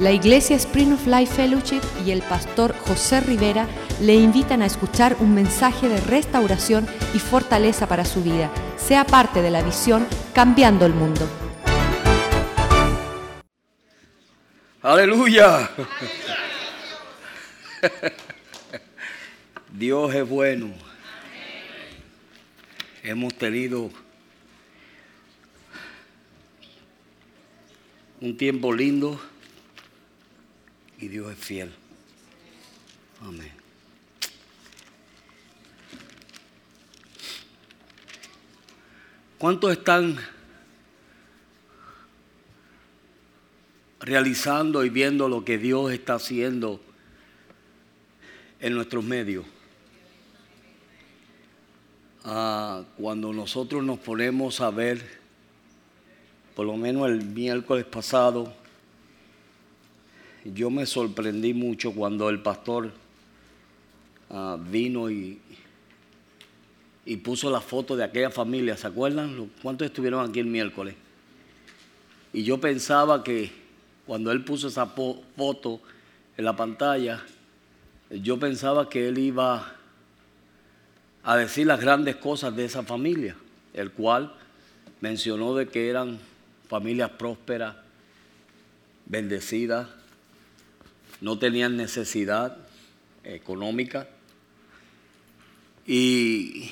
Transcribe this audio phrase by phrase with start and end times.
[0.00, 3.66] La Iglesia Spring of Life Fellowship y el pastor José Rivera
[4.00, 8.48] le invitan a escuchar un mensaje de restauración y fortaleza para su vida.
[8.76, 11.28] Sea parte de la visión Cambiando el Mundo.
[14.82, 15.68] Aleluya.
[19.72, 20.70] Dios es bueno.
[23.02, 23.90] Hemos tenido
[28.20, 29.20] un tiempo lindo
[30.98, 31.72] y Dios es fiel.
[33.20, 33.52] Amén.
[39.38, 40.18] ¿Cuántos están
[44.00, 46.80] realizando y viendo lo que Dios está haciendo
[48.58, 49.46] en nuestros medios?
[52.24, 55.18] Ah, cuando nosotros nos ponemos a ver,
[56.56, 58.52] por lo menos el miércoles pasado,
[60.54, 62.92] yo me sorprendí mucho cuando el pastor
[64.30, 65.38] ah, vino y,
[67.04, 68.76] y puso la foto de aquella familia.
[68.76, 69.50] ¿Se acuerdan?
[69.62, 70.94] ¿Cuántos estuvieron aquí el miércoles?
[72.32, 73.50] Y yo pensaba que
[74.06, 75.80] cuando él puso esa foto
[76.36, 77.22] en la pantalla,
[78.10, 79.74] yo pensaba que él iba
[81.22, 83.36] a decir las grandes cosas de esa familia,
[83.74, 84.32] el cual
[85.00, 86.18] mencionó de que eran
[86.68, 87.76] familias prósperas,
[89.06, 89.88] bendecidas,
[91.20, 92.56] no tenían necesidad
[93.24, 94.08] económica.
[95.86, 96.70] Y,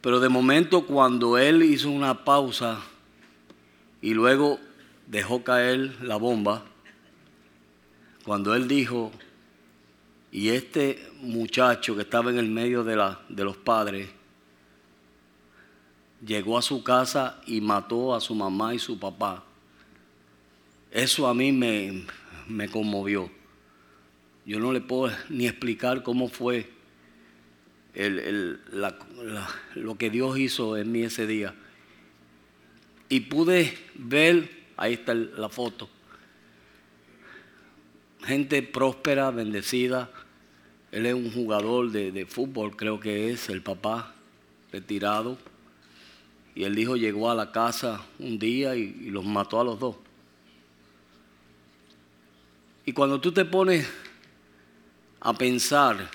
[0.00, 2.80] pero de momento cuando él hizo una pausa
[4.02, 4.58] y luego
[5.06, 6.64] dejó caer la bomba,
[8.24, 9.10] cuando él dijo,
[10.30, 14.08] y este muchacho que estaba en el medio de, la, de los padres,
[16.24, 19.42] llegó a su casa y mató a su mamá y su papá.
[20.90, 22.04] Eso a mí me,
[22.50, 23.30] me conmovió.
[24.44, 26.68] Yo no le puedo ni explicar cómo fue
[29.74, 31.54] lo que Dios hizo en mí ese día.
[33.08, 35.88] Y pude ver, ahí está la foto,
[38.22, 40.10] gente próspera, bendecida.
[40.92, 44.14] Él es un jugador de, fútbol, creo que es el papá
[44.72, 45.38] retirado.
[46.54, 49.96] Y el hijo llegó a la casa un día y los mató a los dos.
[52.90, 53.88] Y cuando tú te pones
[55.20, 56.10] a pensar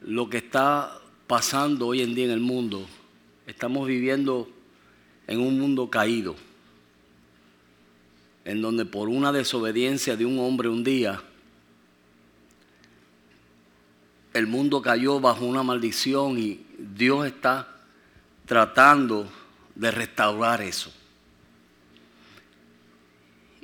[0.00, 2.86] lo que está pasando hoy en día en el mundo,
[3.46, 4.48] estamos viviendo
[5.26, 6.34] en un mundo caído,
[8.46, 11.22] en donde por una desobediencia de un hombre un día,
[14.32, 17.68] el mundo cayó bajo una maldición y Dios está
[18.46, 19.30] tratando
[19.74, 20.90] de restaurar eso.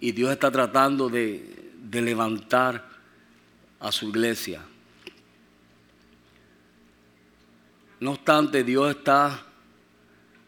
[0.03, 2.89] Y Dios está tratando de, levantar
[3.79, 4.61] a su iglesia.
[8.01, 9.47] No obstante, Dios está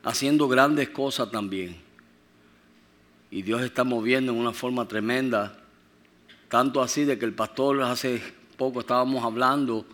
[0.03, 1.77] haciendo grandes cosas también.
[3.31, 5.57] Y Dios está moviendo en una forma tremenda.
[6.49, 8.21] Tanto así de que el pastor hace
[8.57, 9.87] poco estábamos hablando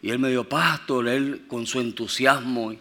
[0.00, 2.72] y él me dijo, pastor, él con su entusiasmo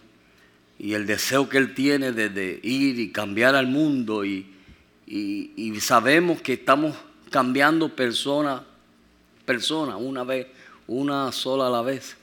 [0.80, 4.55] y, el deseo que él tiene de ir y cambiar al mundo y,
[5.08, 6.96] y, sabemos que estamos
[7.30, 8.64] cambiando persona,
[9.46, 10.48] persona, una vez,
[10.88, 12.18] una sola a la vez.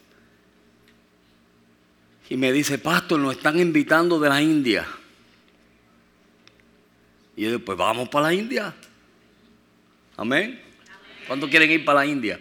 [2.29, 4.87] Y me dice, pastor, nos están invitando de la India.
[7.37, 8.75] Y yo digo, pues vamos para la India.
[10.17, 10.61] Amén.
[11.27, 12.41] ¿Cuántos quieren ir para la India?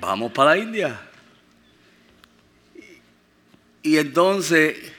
[0.00, 1.00] Vamos para la India.
[3.82, 4.93] Y entonces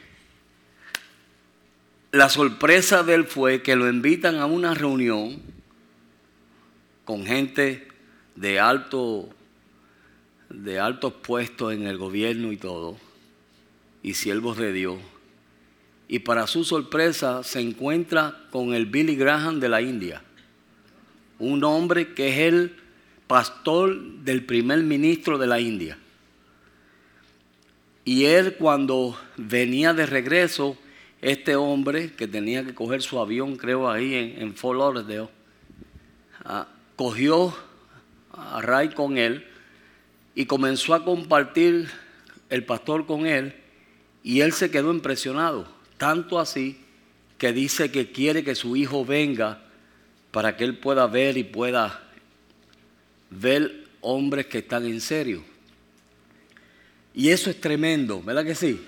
[2.15, 5.41] la sorpresa de él fue que lo invitan a una reunión
[7.03, 7.89] con gente
[8.37, 9.27] de alto
[10.49, 12.95] de altos puestos en el gobierno y todo,
[14.01, 14.97] y siervos de Dios.
[16.07, 20.21] Y para su sorpresa se encuentra con el Billy Graham de la India,
[21.37, 22.77] un hombre que es el
[23.27, 25.97] pastor del primer ministro de la India.
[28.05, 30.77] Y él cuando venía de regreso,
[31.21, 35.29] este hombre que tenía que coger su avión, creo ahí en, en Fort Lauderdale,
[36.43, 37.55] ah, cogió
[38.31, 39.45] a Ray con él
[40.35, 41.89] y comenzó a compartir
[42.49, 43.55] el pastor con él
[44.23, 45.67] y él se quedó impresionado,
[45.97, 46.79] tanto así
[47.37, 49.63] que dice que quiere que su hijo venga
[50.31, 52.03] para que él pueda ver y pueda
[53.29, 55.43] ver hombres que están en serio.
[57.13, 58.81] Y eso es tremendo, ¿verdad que sí?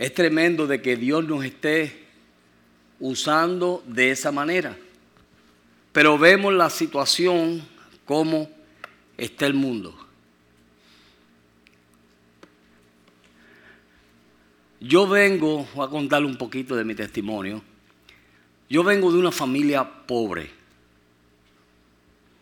[0.00, 2.06] Es tremendo de que Dios nos esté
[3.00, 4.74] usando de esa manera.
[5.92, 7.62] pero vemos la situación
[8.06, 8.48] como
[9.18, 9.94] está el mundo.
[14.80, 17.62] Yo vengo, voy a contarle un poquito de mi testimonio.
[18.70, 20.48] Yo vengo de una familia pobre,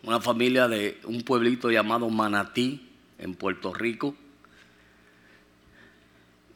[0.03, 4.15] una familia de un pueblito llamado Manatí, en Puerto Rico.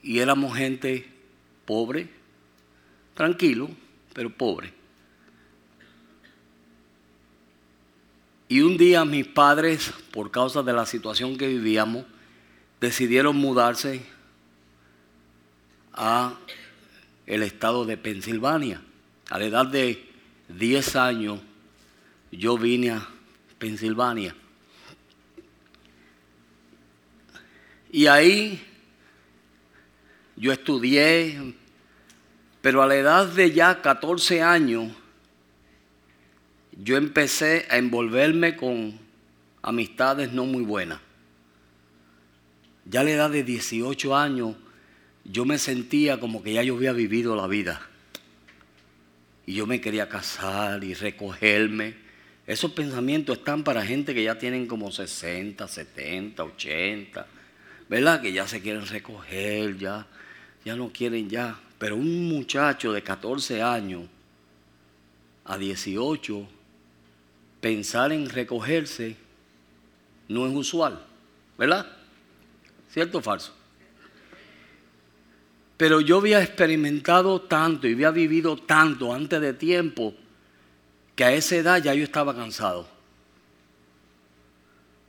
[0.04, 1.10] Y éramos gente
[1.66, 2.10] pobre,
[3.16, 3.70] tranquilo,
[4.14, 4.74] pero pobre.
[8.50, 12.06] Y un día mis padres, por causa de la situación que vivíamos,
[12.80, 14.04] decidieron mudarse
[15.94, 16.38] a
[17.26, 18.82] el estado de Pensilvania.
[19.30, 20.06] A la edad de
[20.50, 21.40] 10 años
[22.32, 23.08] yo vine a
[23.58, 24.36] Pensilvania.
[27.92, 28.62] Y ahí
[30.36, 31.54] yo estudié,
[32.62, 34.92] pero a la edad de ya 14 años
[36.82, 39.00] yo empecé a envolverme con
[39.62, 41.00] amistades no muy buenas.
[42.86, 44.56] Ya a la edad de 18 años
[45.24, 47.82] yo me sentía como que ya yo había vivido la vida.
[49.46, 51.96] Y yo me quería casar y recogerme.
[52.46, 57.28] Esos pensamientos están para gente que ya tienen como 60, 70, 80,
[57.88, 58.22] ¿verdad?
[58.22, 60.08] Que ya se quieren recoger, ya,
[60.66, 61.60] ya no quieren ya.
[61.78, 64.04] Pero un muchacho de 14 años
[65.46, 66.48] a 18
[67.60, 69.16] pensar en recogerse
[70.28, 71.00] no es usual,
[71.58, 71.86] ¿verdad?
[72.90, 73.54] ¿Cierto o falso?
[75.78, 80.14] Pero yo había experimentado tanto y había vivido tanto antes de tiempo
[81.16, 82.88] que a esa edad ya yo estaba cansado.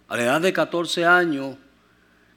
[0.09, 1.57] A la edad de 14 años,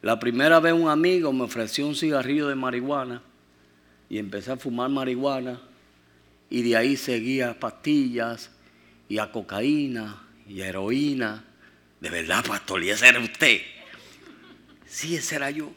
[0.07, 3.21] la primera vez un amigo me ofreció un cigarrillo de marihuana
[4.09, 5.59] y empecé a fumar marihuana
[6.49, 8.49] y de ahí seguía pastillas
[9.09, 11.43] y a cocaína y a heroína.
[11.99, 13.59] De verdad, pastor, y ese era usted.
[14.85, 15.73] Sí, ese era yo.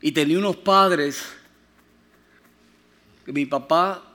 [0.00, 1.24] Y tenía unos padres
[3.26, 4.07] mi papá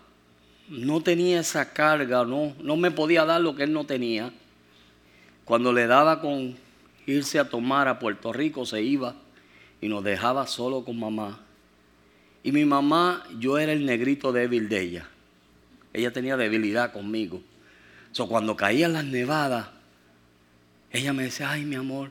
[0.74, 4.34] no tenía esa carga, no, no me podía dar lo que él no tenía.
[5.46, 6.56] Cuando le daba con
[7.06, 9.16] irse a tomar a Puerto Rico, se iba
[9.82, 11.42] y nos dejaba solo con mamá.
[12.42, 15.08] Y mi mamá, yo era el negrito débil de ella.
[15.94, 17.42] Ella tenía debilidad conmigo.
[18.12, 19.68] So, cuando caían las nevadas,
[20.92, 22.10] ella me decía, ay mi amor,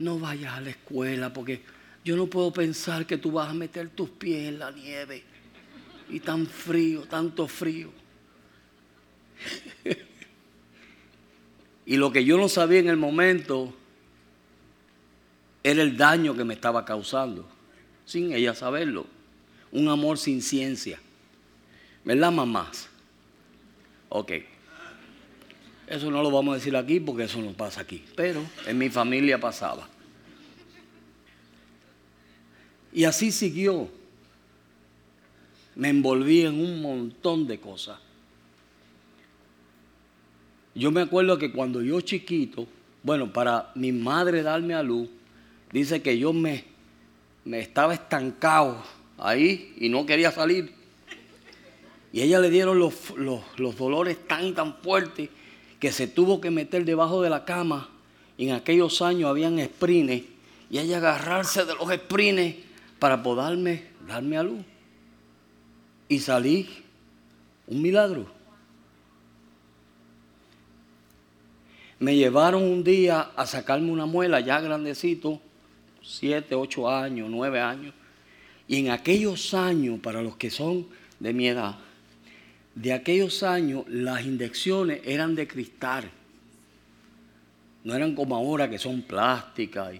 [0.00, 1.62] no vayas a la escuela porque
[2.04, 5.22] yo no puedo pensar que tú vas a meter tus pies en la nieve.
[6.08, 7.99] Y tan frío, tanto frío.
[11.86, 13.74] Y lo que yo no sabía en el momento
[15.62, 17.48] era el daño que me estaba causando,
[18.04, 19.06] sin ella saberlo
[19.72, 21.00] un amor sin ciencia.
[22.04, 22.88] ¿Verdad, mamás?
[24.08, 24.32] Ok.
[25.86, 28.04] Eso no lo vamos a decir aquí porque eso no pasa aquí.
[28.16, 29.88] Pero en mi familia pasaba.
[32.92, 33.88] Y así siguió.
[35.74, 37.98] Me envolví en un montón de cosas.
[40.74, 42.66] Yo me acuerdo que cuando yo chiquito,
[43.02, 45.08] bueno, para mi madre darme a luz,
[45.72, 46.64] dice que yo me,
[47.44, 48.82] me estaba estancado
[49.18, 50.72] ahí y no quería salir.
[52.12, 52.94] Y ella le dieron los,
[53.76, 55.28] dolores tan tan fuertes
[55.78, 57.88] que se tuvo que meter debajo de la cama.
[58.36, 60.22] En aquellos años habían esprines
[60.70, 62.56] y ella agarrarse de los esprines
[62.98, 64.64] para poderme darme a luz.
[66.08, 66.68] Y salí
[67.66, 68.39] un milagro.
[72.00, 75.38] Me llevaron un día a sacarme una muela ya grandecito,
[76.02, 77.92] siete, ocho años, nueve años.
[78.66, 80.86] Y en aquellos años, para los que son
[81.18, 81.76] de mi edad,
[82.74, 86.10] de aquellos años las inyecciones eran de cristal.
[87.84, 89.92] No eran como ahora que son plásticas.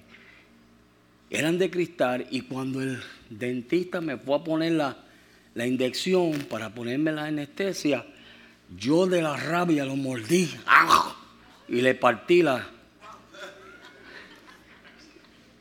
[1.28, 4.96] Eran de cristal y cuando el dentista me fue a poner la,
[5.54, 8.06] la inyección para ponerme la anestesia,
[8.74, 10.48] yo de la rabia lo mordí
[11.70, 12.68] y le partí la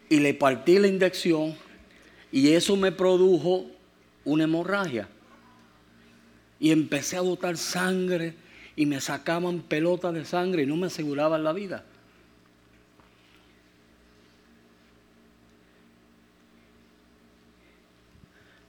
[0.10, 1.56] y le partí la inyección
[2.32, 3.68] y eso me produjo
[4.26, 5.08] una hemorragia.
[6.60, 8.34] Y empecé a botar sangre
[8.76, 11.86] y me sacaban pelotas de sangre y no me aseguraban la vida.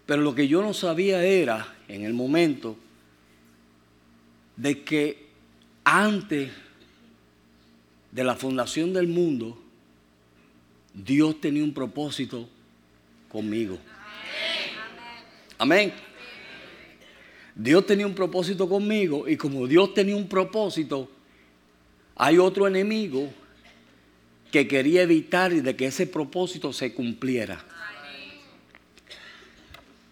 [0.05, 2.77] Pero lo que yo no sabía era, en el momento,
[4.57, 5.29] de que
[5.85, 6.51] antes
[8.11, 9.59] de la fundación del mundo,
[10.93, 12.49] Dios tenía un propósito
[13.29, 13.79] conmigo.
[15.59, 15.93] Amén.
[17.55, 21.11] Dios tenía un propósito conmigo y como Dios tenía un propósito,
[22.17, 23.31] hay otro enemigo
[24.50, 27.64] que quería evitar de que ese propósito se cumpliera.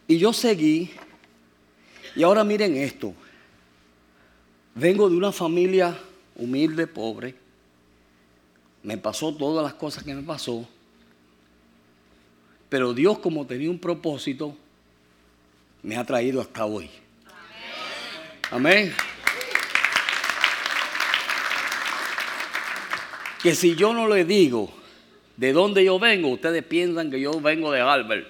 [0.06, 0.90] Y yo seguí,
[2.14, 3.14] y ahora miren esto,
[4.74, 5.98] vengo de una familia
[6.36, 7.34] humilde, pobre,
[8.82, 10.66] me pasó todas las cosas que me pasó,
[12.68, 14.56] pero Dios como tenía un propósito,
[15.82, 16.90] me ha traído hasta hoy.
[18.50, 18.94] Amén.
[23.42, 24.72] Que si yo no le digo
[25.36, 28.26] de dónde yo vengo, ustedes piensan que yo vengo de Albert.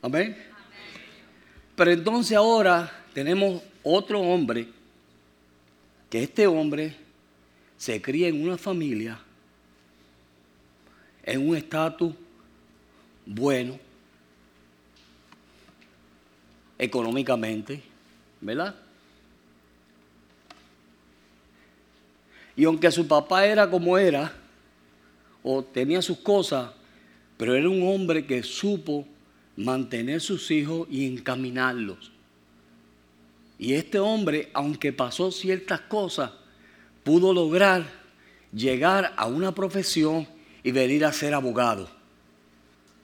[0.00, 0.36] Amén.
[1.76, 4.68] Pero entonces ahora tenemos otro hombre,
[6.10, 6.96] que este hombre
[7.76, 9.20] se cría en una familia,
[11.22, 12.14] en un estatus
[13.26, 13.78] bueno,
[16.78, 17.82] económicamente,
[18.40, 18.74] ¿verdad?
[22.56, 24.32] Y aunque su papá era como era,
[25.42, 26.70] o tenía sus cosas,
[27.36, 29.06] pero era un hombre que supo
[29.56, 32.10] mantener sus hijos y encaminarlos.
[33.58, 36.30] Y este hombre, aunque pasó ciertas cosas,
[37.02, 37.84] pudo lograr
[38.52, 40.28] llegar a una profesión
[40.62, 41.88] y venir a ser abogado.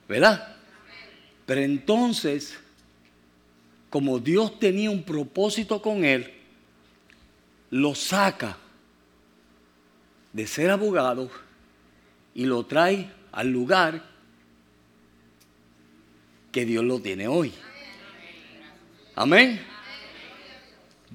[0.08, 0.56] ¿Verdad?
[1.46, 2.58] Pero entonces,
[3.90, 6.32] como Dios tenía un propósito con él,
[7.70, 8.56] lo saca
[10.32, 11.30] de ser abogado
[12.34, 14.04] y lo trae al lugar
[16.52, 17.52] que Dios lo tiene hoy.
[19.16, 19.73] Amén.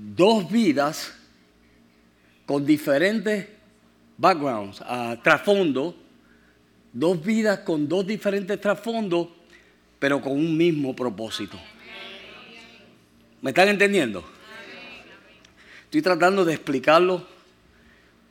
[0.01, 1.13] Dos vidas
[2.45, 3.49] con diferentes
[4.17, 5.93] backgrounds, uh, trasfondos,
[6.93, 9.27] dos vidas con dos diferentes trasfondos,
[9.99, 11.59] pero con un mismo propósito.
[13.41, 14.23] ¿Me están entendiendo?
[15.83, 17.27] Estoy tratando de explicarlo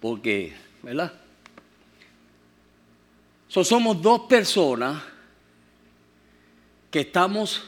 [0.00, 1.12] porque ¿verdad?
[3.48, 5.02] somos dos personas
[6.90, 7.62] que estamos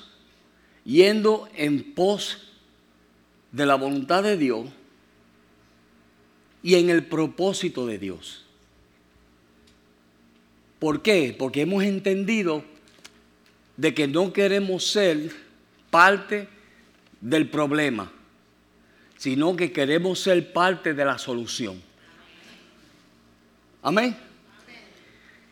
[0.84, 2.49] yendo en pos
[3.52, 4.68] de la voluntad de Dios
[6.62, 8.44] y en el propósito de Dios.
[10.78, 11.34] ¿Por qué?
[11.38, 12.64] Porque hemos entendido
[13.76, 15.30] de que no queremos ser
[15.90, 16.48] parte
[17.20, 18.10] del problema,
[19.16, 21.80] sino que queremos ser parte de la solución.
[23.82, 24.16] Amén.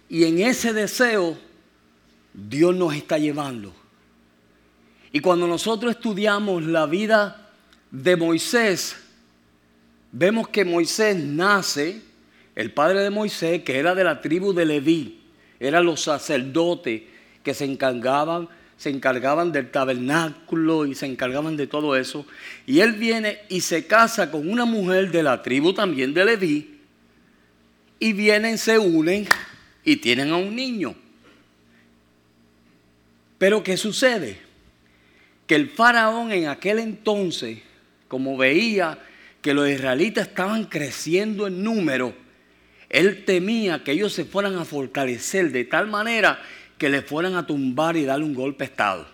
[0.08, 1.38] Y en ese deseo
[2.32, 3.74] Dios nos está llevando.
[5.12, 7.47] Y cuando nosotros estudiamos la vida
[7.90, 8.96] de Moisés,
[10.12, 12.02] vemos que Moisés nace,
[12.54, 15.20] el padre de Moisés, que era de la tribu de Leví,
[15.60, 17.02] eran los sacerdotes
[17.42, 22.26] que se encargaban, se encargaban del tabernáculo y se encargaban de todo eso.
[22.64, 26.78] Y él viene y se casa con una mujer de la tribu también de Leví,
[28.00, 29.26] y vienen, se unen
[29.84, 30.94] y tienen a un niño.
[33.38, 34.38] Pero ¿qué sucede?
[35.46, 37.58] Que el faraón en aquel entonces,
[38.08, 38.98] como veía
[39.42, 42.14] que los israelitas estaban creciendo en número,
[42.88, 46.40] él temía que ellos se fueran a fortalecer de tal manera
[46.78, 49.06] que le fueran a tumbar y darle un golpe de estado.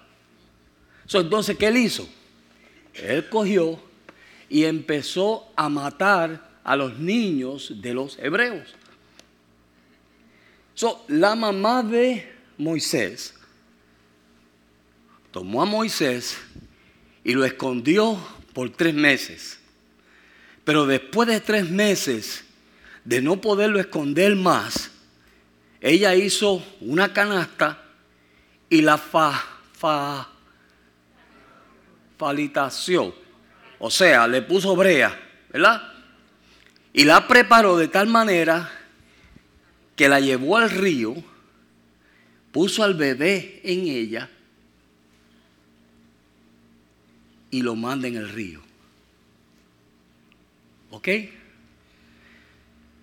[1.12, 2.08] entonces, ¿qué él hizo?
[2.94, 3.80] Él cogió
[4.48, 8.74] y empezó a matar a los niños de los hebreos.
[10.74, 13.34] So, la mamá de Moisés
[15.30, 16.38] tomó a Moisés
[17.24, 18.18] y lo escondió
[18.54, 19.58] por tres meses.
[20.64, 22.44] Pero después de tres meses
[23.04, 24.90] de no poderlo esconder más,
[25.80, 27.82] ella hizo una canasta
[28.70, 29.44] y la fa,
[29.74, 30.30] fa,
[32.16, 33.12] falitación.
[33.78, 35.20] O sea, le puso brea,
[35.52, 35.92] ¿verdad?
[36.94, 38.70] Y la preparó de tal manera
[39.94, 41.14] que la llevó al río,
[42.52, 44.30] puso al bebé en ella
[47.54, 48.60] y lo manda en el río.
[50.90, 51.08] ¿Ok?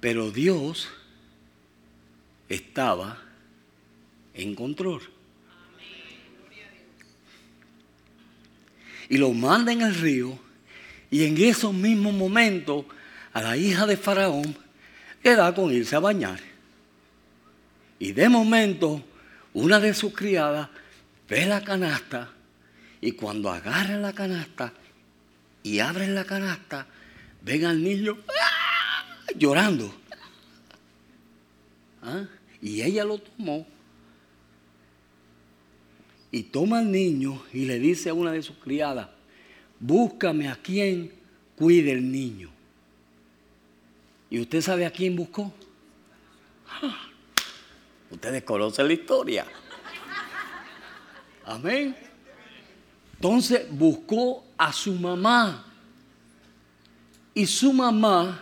[0.01, 0.89] Pero Dios
[2.49, 3.17] estaba
[4.33, 5.03] en control.
[9.07, 10.37] Y lo manda en el río
[11.09, 12.83] y en esos mismos momentos
[13.31, 14.53] a la hija de Faraón
[15.23, 16.41] le da con irse a bañar.
[17.99, 19.01] Y de momento,
[19.53, 20.67] una de sus criadas
[21.29, 22.33] ve la canasta
[23.01, 24.71] y cuando agarra la canasta
[25.63, 26.87] y abre la canasta,
[27.41, 29.25] ven al niño ¡ah!
[29.35, 29.93] llorando.
[32.03, 32.25] ¿Ah?
[32.61, 33.65] Y ella lo tomó
[36.31, 39.09] y toma al niño y le dice a una de sus criadas,
[39.79, 41.11] búscame a quien
[41.55, 42.51] cuide el niño.
[44.29, 45.51] ¿Y usted sabe a quién buscó?
[48.11, 49.45] Ustedes conocen la historia.
[51.45, 52.10] Amén.
[53.21, 55.63] Entonces buscó a su mamá.
[57.35, 58.39] Y su mamá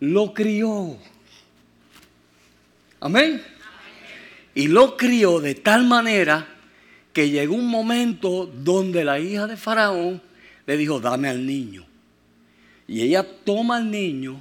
[0.00, 0.96] lo crió.
[2.98, 3.44] Amén.
[4.54, 6.48] Y lo crió de tal manera
[7.12, 10.22] que llegó un momento donde la hija de Faraón
[10.64, 11.84] le dijo, dame al niño.
[12.88, 14.40] Y ella toma al niño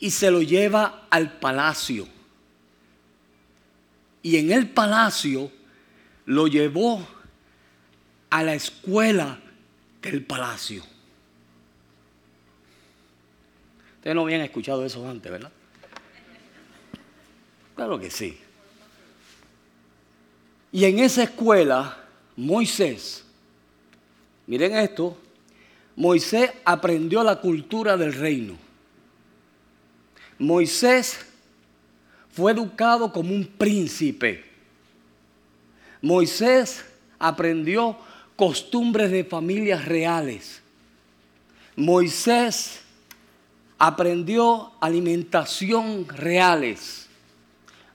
[0.00, 2.08] y se lo lleva al palacio.
[4.24, 5.52] Y en el palacio
[6.26, 7.13] lo llevó
[8.34, 9.38] a la escuela
[10.02, 10.82] del palacio.
[13.98, 15.52] Ustedes no habían escuchado eso antes, ¿verdad?
[17.76, 18.36] Claro que sí.
[20.72, 21.96] Y en esa escuela,
[22.34, 23.24] Moisés,
[24.48, 25.16] miren esto,
[25.94, 28.56] Moisés aprendió la cultura del reino.
[30.40, 31.24] Moisés
[32.32, 34.44] fue educado como un príncipe.
[36.02, 36.84] Moisés
[37.20, 37.96] aprendió
[38.36, 40.62] costumbres de familias reales.
[41.76, 42.80] Moisés
[43.78, 47.08] aprendió alimentación reales.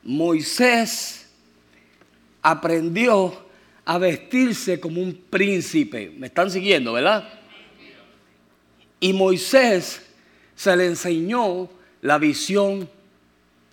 [0.03, 1.27] Moisés
[2.41, 3.47] aprendió
[3.85, 6.13] a vestirse como un príncipe.
[6.17, 7.27] ¿Me están siguiendo, verdad?
[8.99, 10.05] Y Moisés
[10.55, 11.69] se le enseñó
[12.01, 12.89] la visión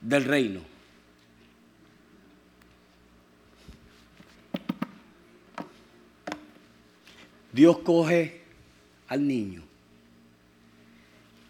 [0.00, 0.75] del reino.
[7.56, 8.42] Dios coge
[9.08, 9.62] al niño.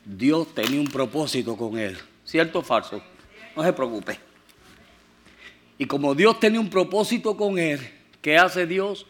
[0.05, 1.99] Dios tenía un propósito con él.
[2.25, 3.03] ¿Cierto o falso?
[3.57, 4.17] No se preocupe.
[5.77, 7.81] Y como Dios tenía un propósito con él,
[8.23, 9.05] ¿qué hace Dios?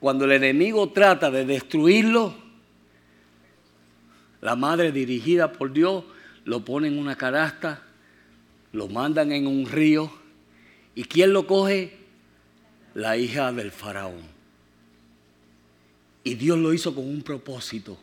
[0.00, 2.34] Cuando el enemigo trata de destruirlo,
[4.42, 6.04] la madre dirigida por Dios
[6.44, 7.82] lo pone en una canasta,
[8.72, 10.12] lo mandan en un río.
[10.94, 11.96] ¿Y quién lo coge?
[12.92, 14.33] La hija del faraón.
[16.24, 17.98] Y Dios lo hizo con un propósito,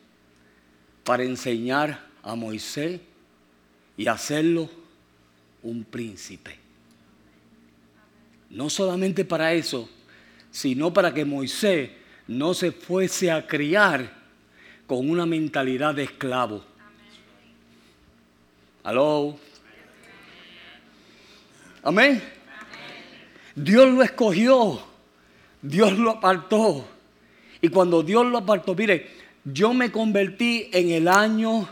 [1.03, 3.01] para enseñar a Moisés
[3.97, 4.69] y hacerlo
[5.63, 6.57] un príncipe.
[8.51, 9.89] No solamente para eso,
[10.51, 11.89] sino para que Moisés
[12.27, 14.21] no se fuese a criar
[14.85, 16.63] con una mentalidad de esclavo.
[18.83, 19.37] Aló.
[21.83, 22.21] Amén.
[23.55, 24.81] Dios lo escogió.
[25.61, 26.87] Dios lo apartó.
[27.61, 29.07] Y cuando Dios lo apartó, mire,
[29.43, 31.67] yo me convertí en el año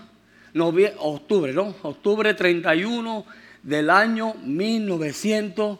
[0.99, 1.75] octubre, ¿no?
[1.83, 3.25] Octubre 31
[3.63, 5.79] del año 1900,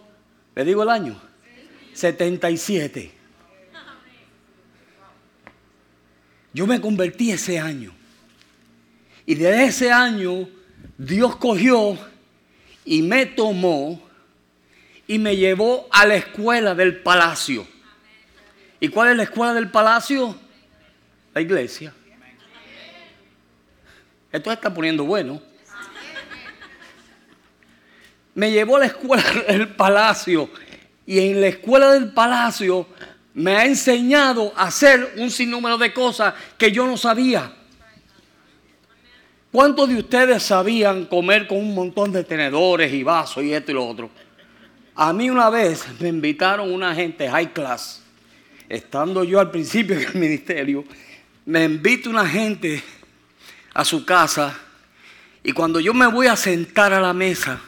[0.56, 1.20] ¿le digo el año?
[1.94, 3.12] 77.
[6.54, 7.94] Yo me convertí ese año.
[9.26, 10.50] Y de ese año
[10.98, 11.98] Dios cogió
[12.84, 14.02] y me tomó
[15.08, 17.68] y me llevó a la escuela del palacio.
[18.80, 20.36] ¿Y cuál es la escuela del palacio?
[21.34, 21.94] La iglesia.
[24.32, 25.42] Esto está poniendo bueno.
[28.36, 30.50] Me llevó a la escuela del palacio
[31.06, 32.88] y en la escuela del palacio
[33.34, 37.54] me ha enseñado a hacer un sinnúmero de cosas que yo no sabía.
[39.52, 43.74] ¿Cuántos de ustedes sabían comer con un montón de tenedores y vasos y esto y
[43.74, 44.10] lo otro?
[44.94, 48.04] A mí una vez me invitaron una gente high class
[48.70, 50.86] estando yo al principio del ministerio,
[51.46, 52.82] me invita una gente
[53.74, 54.58] a su casa
[55.44, 57.60] y cuando yo me voy a sentar a la mesa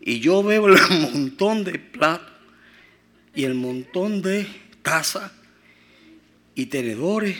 [0.00, 0.78] y yo veo el
[1.12, 2.28] montón de platos
[3.34, 4.46] y el montón de
[4.82, 5.30] tazas
[6.54, 7.36] y tenedores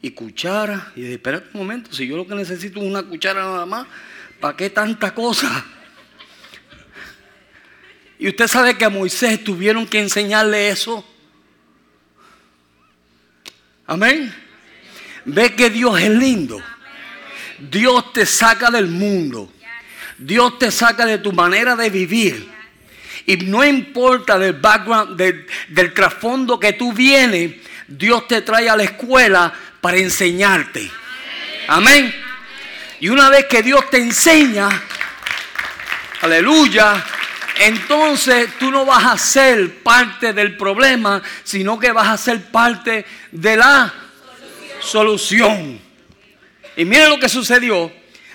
[0.00, 3.42] y cucharas y de espera un momento, si yo lo que necesito es una cuchara
[3.42, 3.86] nada más,
[4.40, 5.66] ¿para qué tanta cosa?
[8.18, 11.04] Y usted sabe que a Moisés tuvieron que enseñarle eso.
[13.88, 14.34] Amén.
[15.24, 16.62] Ve que Dios es lindo.
[17.58, 19.50] Dios te saca del mundo.
[20.18, 22.48] Dios te saca de tu manera de vivir.
[23.24, 27.54] Y no importa del background, del, del trasfondo que tú vienes,
[27.86, 30.90] Dios te trae a la escuela para enseñarte.
[31.68, 32.14] Amén.
[33.00, 34.68] Y una vez que Dios te enseña,
[36.20, 37.02] aleluya,
[37.58, 43.04] entonces tú no vas a ser parte del problema, sino que vas a ser parte
[43.32, 43.92] de la
[44.80, 45.80] solución.
[46.76, 47.90] Y miren lo que sucedió.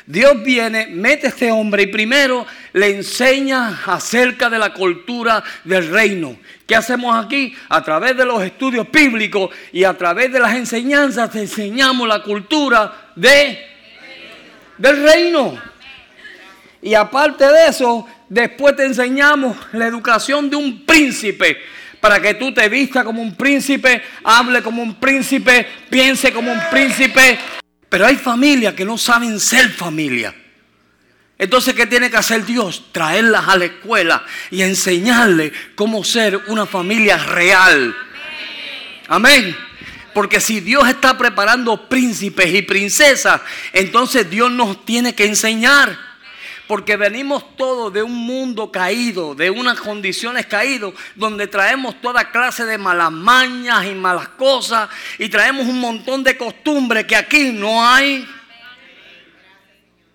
[0.06, 5.90] Dios viene, mete a este hombre y primero le enseña acerca de la cultura del
[5.90, 6.38] reino.
[6.68, 7.56] ¿Qué hacemos aquí?
[7.70, 12.22] A través de los estudios bíblicos y a través de las enseñanzas te enseñamos la
[12.22, 13.66] cultura de,
[14.78, 15.73] del reino.
[16.84, 21.58] Y aparte de eso, después te enseñamos la educación de un príncipe
[22.02, 26.60] para que tú te vistas como un príncipe, hable como un príncipe, piense como un
[26.70, 27.40] príncipe.
[27.88, 30.36] Pero hay familias que no saben ser familia.
[31.38, 32.92] Entonces, ¿qué tiene que hacer Dios?
[32.92, 37.96] Traerlas a la escuela y enseñarles cómo ser una familia real.
[39.08, 39.56] Amén.
[40.14, 43.40] Porque si Dios está preparando príncipes y princesas,
[43.72, 46.13] entonces Dios nos tiene que enseñar.
[46.68, 52.66] Porque venimos todos de un mundo caído, de unas condiciones caídas, donde traemos toda clase
[52.66, 57.86] de malas mañas y malas cosas, y traemos un montón de costumbres que aquí no
[57.86, 58.26] hay.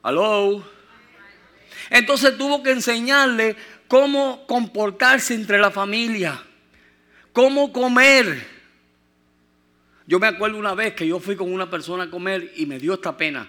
[0.03, 0.65] Aló.
[1.91, 3.55] Entonces tuvo que enseñarle
[3.87, 6.43] cómo comportarse entre la familia,
[7.35, 8.59] cómo comer.
[10.07, 12.79] Yo me acuerdo una vez que yo fui con una persona a comer y me
[12.79, 13.47] dio esta pena.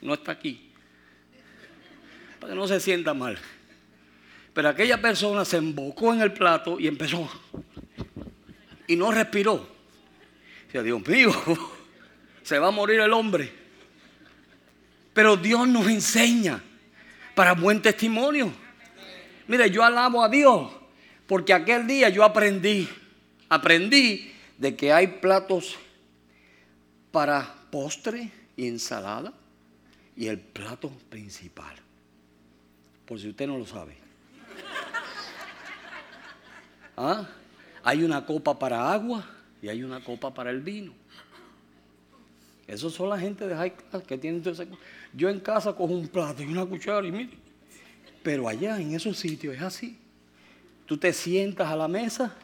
[0.00, 0.67] No está aquí
[2.40, 3.38] para que no se sienta mal.
[4.54, 7.30] Pero aquella persona se embocó en el plato y empezó.
[8.86, 9.68] Y no respiró.
[10.66, 11.30] Dice, Dios mío,
[12.42, 13.52] se va a morir el hombre.
[15.12, 16.62] Pero Dios nos enseña
[17.34, 18.52] para buen testimonio.
[19.46, 20.72] Mire, yo alabo a Dios
[21.28, 22.88] porque aquel día yo aprendí,
[23.48, 25.76] aprendí de que hay platos
[27.12, 29.32] para postre y ensalada
[30.16, 31.76] y el plato principal
[33.08, 33.96] por si usted no lo sabe.
[36.94, 37.26] ¿Ah?
[37.82, 39.26] Hay una copa para agua
[39.62, 40.92] y hay una copa para el vino.
[42.66, 44.68] Esos son la gente de high class que tienen todo ese...
[45.14, 47.38] Yo en casa cojo un plato y una cuchara y mire.
[48.22, 49.96] Pero allá en esos sitios es así.
[50.84, 52.36] Tú te sientas a la mesa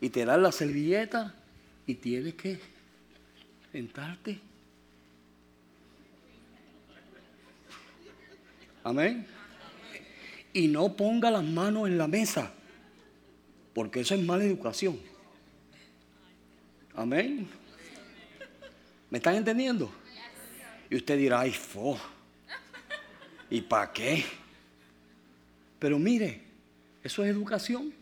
[0.00, 1.34] y te dan la servilleta
[1.84, 2.60] y tienes que
[3.72, 4.38] sentarte.
[8.84, 9.33] Amén
[10.54, 12.50] y no ponga las manos en la mesa,
[13.74, 14.98] porque eso es mala educación.
[16.94, 17.46] Amén.
[19.10, 19.90] ¿Me están entendiendo?
[20.88, 21.98] Y usted dirá, ay, fo.
[23.50, 24.24] ¿Y para qué?
[25.80, 26.40] Pero mire,
[27.02, 27.92] eso es educación.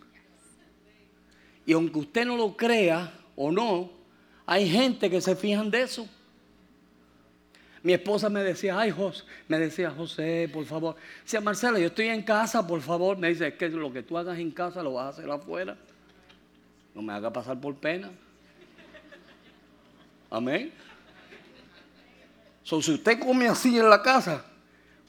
[1.64, 3.90] Y aunque usted no lo crea o no,
[4.44, 6.08] hay gente que se fijan de eso.
[7.82, 10.94] Mi esposa me decía, ay, José, me decía, José, por favor.
[11.24, 13.18] Decía, Marcela, yo estoy en casa, por favor.
[13.18, 15.76] Me dice, es que lo que tú hagas en casa lo vas a hacer afuera.
[16.94, 18.10] No me haga pasar por pena.
[20.30, 20.72] Amén.
[22.62, 24.44] So, si usted come así en la casa,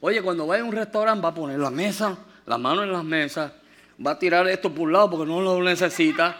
[0.01, 3.03] oye, cuando vaya a un restaurante va a poner la mesa, la mano en las
[3.03, 3.51] mesas,
[4.05, 6.37] va a tirar esto por un lado porque no lo necesita.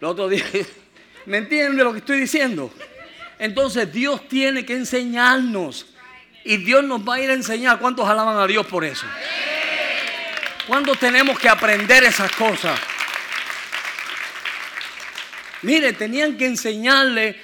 [0.00, 0.44] El otro día,
[1.26, 2.70] ¿me entiende lo que estoy diciendo?
[3.42, 5.86] Entonces Dios tiene que enseñarnos.
[6.44, 7.80] Y Dios nos va a ir a enseñar.
[7.80, 9.04] ¿Cuántos alaban a Dios por eso?
[10.68, 12.78] ¿Cuántos tenemos que aprender esas cosas?
[15.62, 17.36] Mire, tenían que enseñarle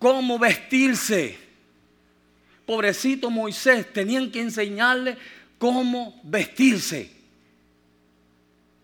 [0.00, 1.38] cómo vestirse.
[2.66, 5.16] Pobrecito Moisés, tenían que enseñarle
[5.58, 7.08] cómo vestirse.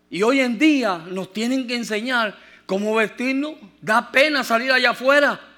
[0.09, 3.55] Y hoy en día nos tienen que enseñar cómo vestirnos.
[3.81, 5.54] Da pena salir allá afuera.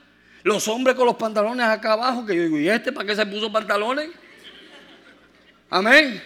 [0.47, 3.25] Los hombres con los pantalones acá abajo, que yo digo, ¿y este para qué se
[3.25, 4.11] puso pantalones?
[5.69, 6.23] Amén.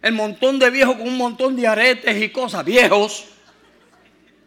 [0.00, 3.24] El montón de viejos con un montón de aretes y cosas, viejos,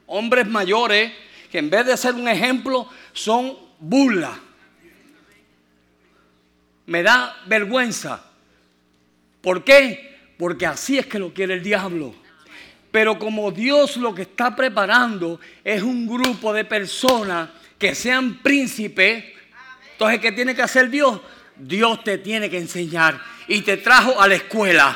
[0.06, 1.12] hombres mayores,
[1.52, 4.40] que en vez de ser un ejemplo, son burla.
[6.86, 8.24] Me da vergüenza.
[9.42, 10.20] ¿Por qué?
[10.38, 12.16] Porque así es que lo quiere el diablo.
[12.92, 19.24] Pero como Dios lo que está preparando es un grupo de personas que sean príncipes.
[19.94, 21.20] Entonces, ¿qué tiene que hacer Dios?
[21.56, 24.96] Dios te tiene que enseñar y te trajo a la escuela.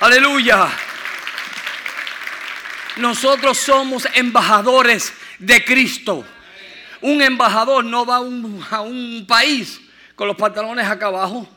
[0.00, 0.68] Aleluya.
[2.96, 6.24] Nosotros somos embajadores de Cristo.
[7.00, 8.20] Un embajador no va a
[8.80, 9.80] un, país
[10.14, 11.48] con los pantalones acá abajo,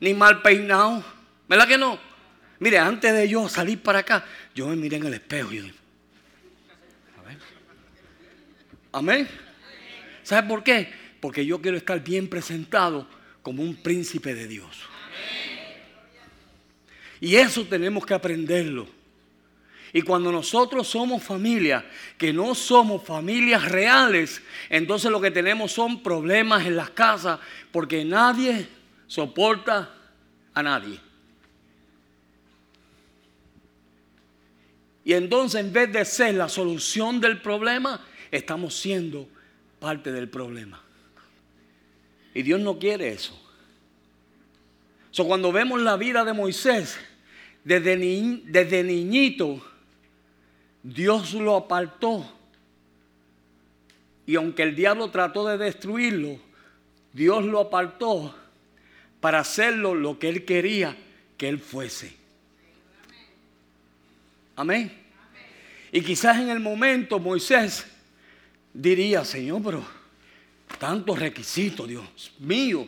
[0.00, 1.04] ni mal peinado.
[1.48, 1.98] ¿Verdad que no?
[2.58, 4.24] Mire, antes de yo salir para acá,
[4.54, 5.72] yo me miré en el espejo y
[8.92, 9.28] Amén.
[10.22, 10.92] ¿Sabe por qué?
[11.20, 13.06] Porque yo quiero estar bien presentado
[13.42, 14.82] como un príncipe de Dios.
[17.20, 18.88] Y eso tenemos que aprenderlo.
[19.92, 21.84] Y cuando nosotros somos familia,
[22.16, 27.40] que no somos familias reales, entonces lo que tenemos son problemas en las casas
[27.72, 28.68] porque nadie
[29.06, 29.92] soporta
[30.54, 31.00] a nadie.
[35.04, 38.00] Y entonces en vez de ser la solución del problema,
[38.30, 39.28] estamos siendo
[39.78, 40.82] parte del problema.
[42.34, 43.38] Y Dios no quiere eso.
[45.10, 46.98] So, cuando vemos la vida de Moisés,
[47.64, 47.96] desde,
[48.44, 49.60] desde niñito,
[50.82, 52.32] Dios lo apartó.
[54.26, 56.38] Y aunque el diablo trató de destruirlo,
[57.12, 58.34] Dios lo apartó
[59.20, 60.96] para hacerlo lo que él quería
[61.36, 62.14] que él fuese.
[64.54, 64.92] Amén.
[65.90, 67.86] Y quizás en el momento Moisés
[68.72, 69.84] diría, Señor, pero
[70.78, 72.86] tantos requisitos, Dios mío.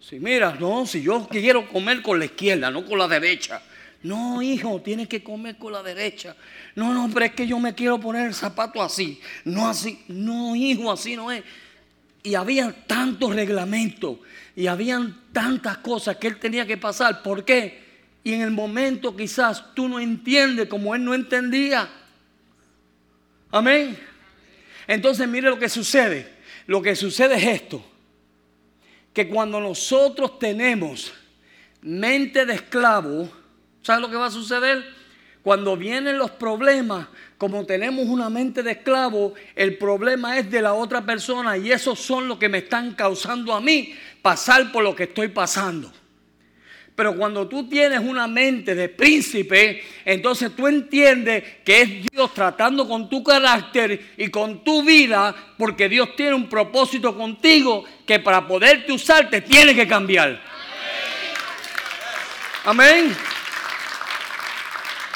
[0.00, 3.62] Si mira, no, si yo quiero comer con la izquierda, no con la derecha.
[4.02, 6.34] No, hijo, tienes que comer con la derecha.
[6.74, 10.02] No, no, pero es que yo me quiero poner el zapato así, no así.
[10.08, 11.44] No, hijo, así no es.
[12.24, 14.18] Y había tantos reglamentos
[14.56, 17.22] y habían tantas cosas que él tenía que pasar.
[17.22, 17.82] ¿Por qué?
[18.24, 21.88] Y en el momento quizás tú no entiendes como él no entendía.
[23.50, 24.11] Amén.
[24.86, 26.32] Entonces mire lo que sucede.
[26.66, 27.84] Lo que sucede es esto.
[29.12, 31.12] Que cuando nosotros tenemos
[31.82, 33.28] mente de esclavo,
[33.82, 34.84] ¿Sabes lo que va a suceder?
[35.42, 40.74] Cuando vienen los problemas, como tenemos una mente de esclavo, el problema es de la
[40.74, 43.92] otra persona y esos son los que me están causando a mí
[44.22, 45.92] pasar por lo que estoy pasando.
[46.94, 52.86] Pero cuando tú tienes una mente de príncipe, entonces tú entiendes que es Dios tratando
[52.86, 58.46] con tu carácter y con tu vida, porque Dios tiene un propósito contigo que para
[58.46, 60.38] poderte usar te tiene que cambiar.
[62.64, 63.16] Amén.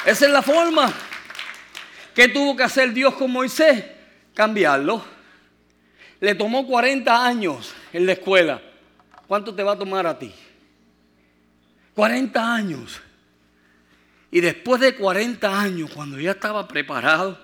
[0.05, 0.91] Esa es la forma.
[2.15, 3.85] ¿Qué tuvo que hacer Dios con Moisés?
[4.33, 5.05] Cambiarlo.
[6.19, 8.59] Le tomó 40 años en la escuela.
[9.27, 10.33] ¿Cuánto te va a tomar a ti?
[11.97, 13.01] 40 años.
[14.31, 17.37] Y después de 40 años, cuando ya estaba preparado,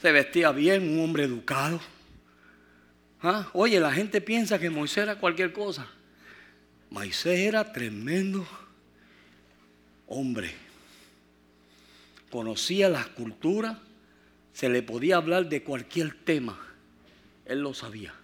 [0.00, 1.78] se vestía bien, un hombre educado.
[3.22, 3.50] ¿Ah?
[3.52, 5.86] Oye, la gente piensa que Moisés era cualquier cosa.
[6.88, 8.46] Moisés era tremendo
[10.06, 10.54] hombre
[12.30, 13.76] conocía las culturas,
[14.52, 16.58] se le podía hablar de cualquier tema,
[17.46, 18.14] él lo sabía.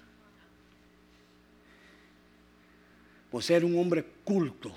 [3.31, 4.75] Pues era un hombre culto.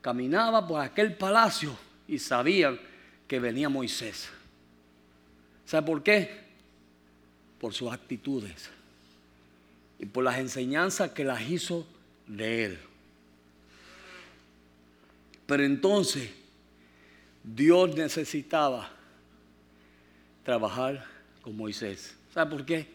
[0.00, 1.76] Caminaba por aquel palacio
[2.08, 2.78] y sabía
[3.28, 4.28] que venía Moisés.
[5.66, 6.30] ¿Sabe por qué?
[7.60, 8.70] Por sus actitudes
[9.98, 11.86] y por las enseñanzas que las hizo
[12.26, 12.78] de él.
[15.46, 16.30] Pero entonces
[17.44, 18.90] Dios necesitaba
[20.44, 21.04] trabajar
[21.42, 22.16] con Moisés.
[22.32, 22.86] ¿Sabe por qué?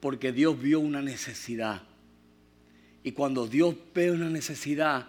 [0.00, 1.82] Porque Dios vio una necesidad.
[3.02, 5.08] Y cuando Dios ve una necesidad,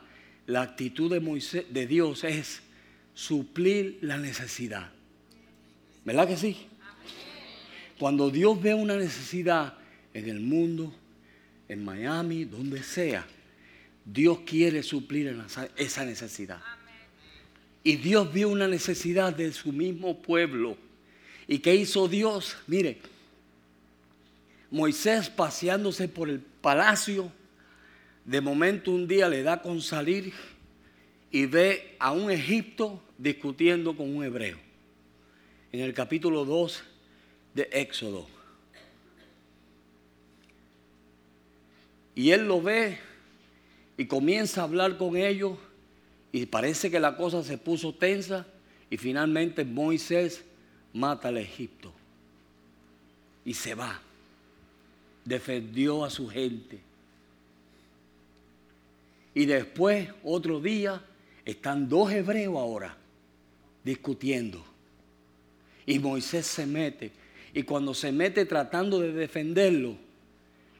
[0.49, 2.61] la actitud de, Dios es
[3.13, 4.89] suplir la necesidad.
[6.03, 6.57] ¿Verdad que sí?
[7.99, 9.75] Cuando Dios ve una necesidad
[10.11, 10.91] en el mundo,
[11.67, 13.27] en Miami, donde sea,
[14.03, 15.39] Dios quiere suplir
[15.75, 16.61] esa necesidad.
[17.83, 20.77] Y Dios vio una necesidad de su mismo pueblo.
[21.47, 22.57] ¿Y qué hizo Dios?
[22.65, 22.97] Mire,
[24.71, 27.31] Moisés paseándose por el palacio,
[28.29, 30.31] de momento un día le da con salir
[31.31, 34.59] y ve a un Egipto discutiendo con un hebreo.
[35.71, 36.83] En el capítulo 2
[37.55, 38.27] de Éxodo.
[42.13, 42.99] Y él lo ve
[43.97, 45.57] y comienza a hablar con ellos
[46.31, 48.45] y parece que la cosa se puso tensa
[48.91, 50.45] y finalmente Moisés
[50.93, 51.91] mata al Egipto
[53.43, 53.99] y se va.
[55.25, 56.88] Defendió a su gente.
[59.39, 61.01] Y después, otro día,
[61.45, 62.97] están dos hebreos ahora
[63.85, 64.61] discutiendo.
[65.85, 67.13] Y Moisés se mete.
[67.53, 69.95] Y cuando se mete tratando de defenderlo,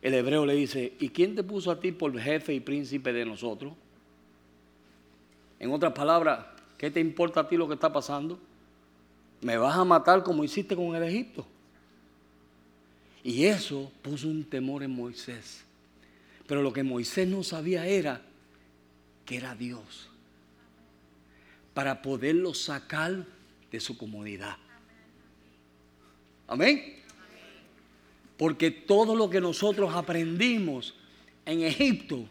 [0.02, 3.24] el hebreo le dice, ¿y quién te puso a ti por jefe y príncipe de
[3.24, 3.72] nosotros?
[5.58, 6.46] En otras palabras,
[6.78, 8.38] ¿qué te importa a ti lo que está pasando?
[9.40, 11.48] ¿Me vas a matar como hiciste con el Egipto?
[13.24, 15.64] Y eso puso un temor en Moisés.
[16.46, 18.24] Pero lo que Moisés no sabía era
[19.30, 20.10] que era Dios.
[21.76, 23.28] Para poderlo sacar
[23.70, 24.58] de su comodidad.
[26.48, 27.04] Amén.
[28.38, 30.96] Porque todo lo que nosotros aprendimos
[31.46, 32.28] en Egipto,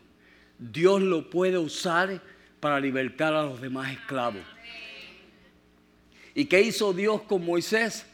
[0.58, 2.20] Dios lo puede usar
[2.58, 4.42] para libertar a los demás esclavos.
[6.34, 8.06] ¿Y qué hizo Dios con Moisés?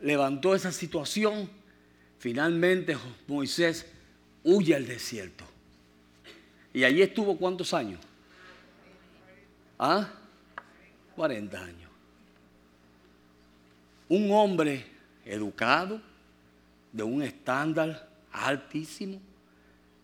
[0.00, 1.48] Levantó esa situación.
[2.18, 2.96] Finalmente
[3.28, 3.86] Moisés
[4.42, 5.55] huye al desierto.
[6.76, 7.98] ¿Y allí estuvo cuántos años?
[9.78, 10.12] ¿Ah?
[11.16, 11.90] 40 años.
[14.10, 14.84] Un hombre
[15.24, 16.02] educado,
[16.92, 19.18] de un estándar altísimo,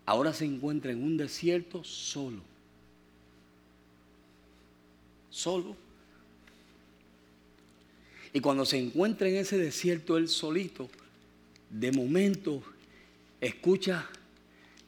[0.06, 2.40] ahora se encuentra en un desierto solo.
[5.28, 5.76] Solo.
[8.32, 10.88] Y cuando se encuentra en ese desierto él solito,
[11.68, 12.62] de momento
[13.42, 14.08] escucha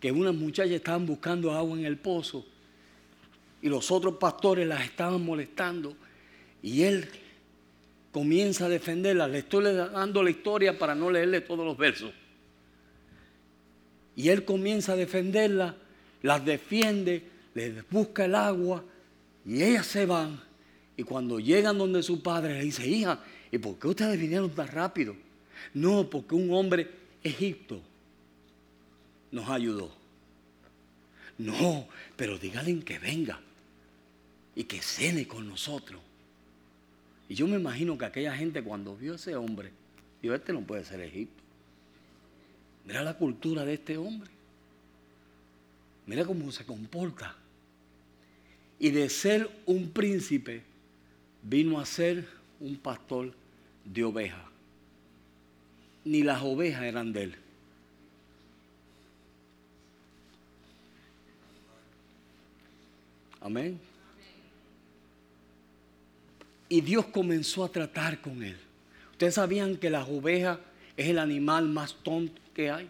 [0.05, 2.45] que unas muchachas estaban buscando agua en el pozo
[3.63, 5.97] y los otros pastores las estaban molestando
[6.63, 7.09] y él
[8.13, 9.31] comienza a defenderlas.
[9.31, 12.13] Le estoy dando la historia para no leerle todos los versos.
[14.15, 15.75] Y él comienza a defenderlas,
[16.21, 17.23] las defiende,
[17.55, 18.85] les busca el agua
[19.47, 20.39] y ellas se van.
[20.99, 24.69] Y cuando llegan donde su padre le dice, hija, ¿y por qué ustedes vinieron tan
[24.69, 25.17] rápido?
[25.73, 26.91] No, porque un hombre
[27.23, 27.81] egipto
[29.35, 29.91] nos ayudó.
[31.39, 33.41] No, pero díganle que venga
[34.55, 36.01] y que cene con nosotros.
[37.29, 39.73] Y yo me imagino que aquella gente cuando vio a ese hombre,
[40.23, 41.43] dijo, este no puede ser Egipto.
[42.85, 44.31] Mira la cultura de este hombre.
[46.07, 47.35] Mira cómo se comporta.
[48.79, 50.63] Y de ser un príncipe,
[51.43, 52.29] vino a ser
[52.61, 53.35] un pastor
[53.85, 54.45] de ovejas.
[56.05, 57.44] Ni las ovejas eran de él.
[63.45, 63.79] Amén.
[66.71, 68.57] Y Dios comenzó a tratar con él.
[69.13, 70.59] Ustedes sabían que las ovejas
[70.97, 72.89] es el animal más tonto que hay.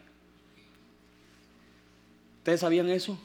[2.38, 3.18] ¿Ustedes sabían eso?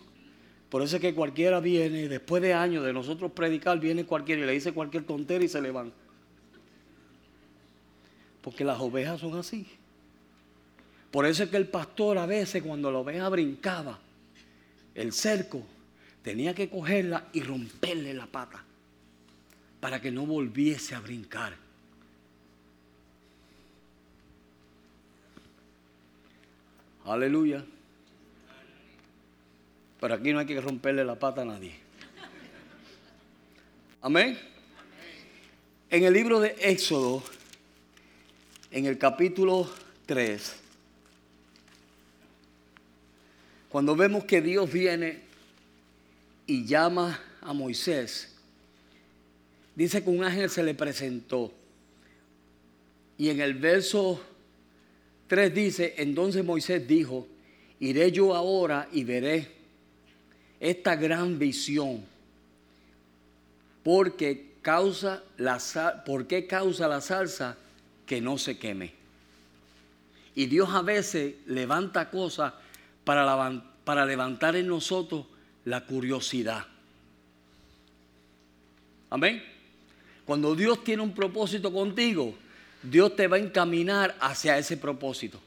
[0.72, 4.46] Por eso es que cualquiera viene, después de años de nosotros predicar, viene cualquiera y
[4.46, 5.94] le dice cualquier tontera y se le van.
[8.42, 9.68] Porque las ovejas son así.
[11.12, 14.00] Por eso es que el pastor a veces cuando la oveja brincaba,
[14.96, 15.64] el cerco,
[16.24, 18.64] tenía que cogerla y romperle la pata
[19.80, 21.56] para que no volviese a brincar.
[27.06, 27.64] Aleluya.
[30.00, 31.74] Pero aquí no hay que romperle la pata a nadie.
[34.02, 34.38] Amén.
[35.90, 37.24] En el libro de Éxodo,
[38.72, 39.70] en el capítulo
[40.06, 40.56] 3,
[43.70, 45.29] cuando vemos que Dios viene
[46.50, 48.36] y llama a Moisés,
[49.76, 51.54] dice que un ángel se le presentó.
[53.20, 54.20] Y en el verso
[55.28, 57.28] 3 dice, entonces Moisés dijo,
[57.80, 59.48] iré yo ahora y veré
[60.60, 62.04] esta gran visión,
[63.84, 65.62] porque causa la,
[66.04, 67.58] ¿por qué causa la salsa
[68.08, 68.92] que no se queme?
[70.34, 72.54] Y Dios a veces levanta cosas
[73.04, 75.28] para, para levantar en nosotros
[75.66, 76.66] la curiosidad.
[79.10, 79.44] Amén.
[80.26, 82.36] Cuando Dios tiene un propósito contigo,
[82.84, 85.40] Dios te va a encaminar hacia ese propósito.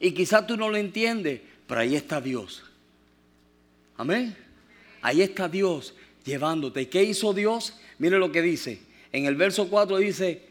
[0.00, 2.64] Y quizás tú no lo entiendes, pero ahí está Dios.
[3.96, 4.34] Amén.
[5.02, 5.94] Ahí está Dios
[6.24, 6.82] llevándote.
[6.82, 7.74] ¿Y qué hizo Dios?
[7.98, 8.80] Mire lo que dice.
[9.12, 10.42] En el verso 4 dice,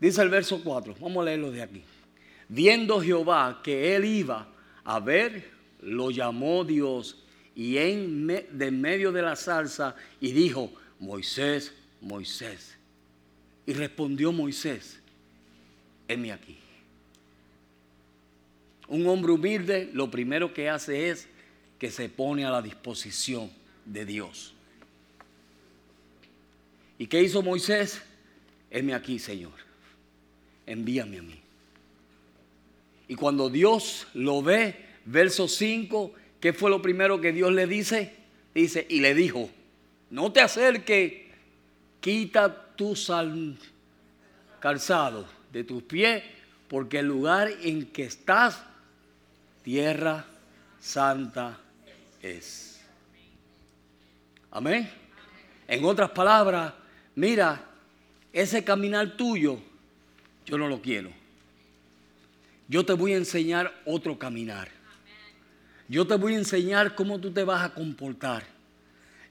[0.00, 1.82] dice el verso 4, vamos a leerlo de aquí.
[2.48, 4.48] Viendo Jehová que él iba
[4.84, 5.50] a ver,
[5.82, 7.16] lo llamó Dios
[7.60, 12.74] y en de medio de la salsa y dijo, Moisés, Moisés.
[13.66, 14.98] Y respondió Moisés,
[16.08, 16.56] heme aquí.
[18.88, 21.28] Un hombre humilde lo primero que hace es
[21.78, 23.50] que se pone a la disposición
[23.84, 24.54] de Dios.
[26.96, 28.00] ¿Y qué hizo Moisés?
[28.70, 29.52] Heme aquí, Señor.
[30.64, 31.38] Envíame a mí.
[33.06, 38.14] Y cuando Dios lo ve, verso 5, ¿qué fue lo primero que Dios le dice?
[38.54, 39.50] Dice, y le dijo,
[40.10, 41.12] no te acerques,
[42.00, 42.94] quita tu
[44.58, 46.22] calzado de tus pies,
[46.68, 48.62] porque el lugar en que estás,
[49.62, 50.24] tierra
[50.80, 51.58] santa
[52.22, 52.80] es.
[54.50, 54.90] Amén.
[55.68, 56.72] En otras palabras,
[57.14, 57.64] mira,
[58.32, 59.58] ese caminar tuyo,
[60.46, 61.10] yo no lo quiero.
[62.66, 64.79] Yo te voy a enseñar otro caminar.
[65.90, 68.44] Yo te voy a enseñar cómo tú te vas a comportar.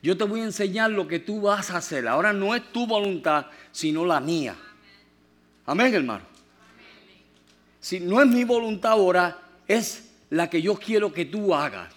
[0.04, 2.06] Yo te voy a enseñar lo que tú vas a hacer.
[2.06, 4.58] Ahora no es tu voluntad, sino la mía.
[5.66, 6.26] Amén, hermano.
[7.80, 9.40] Si no es mi voluntad ahora,
[9.70, 11.94] es la que yo quiero que tú hagas.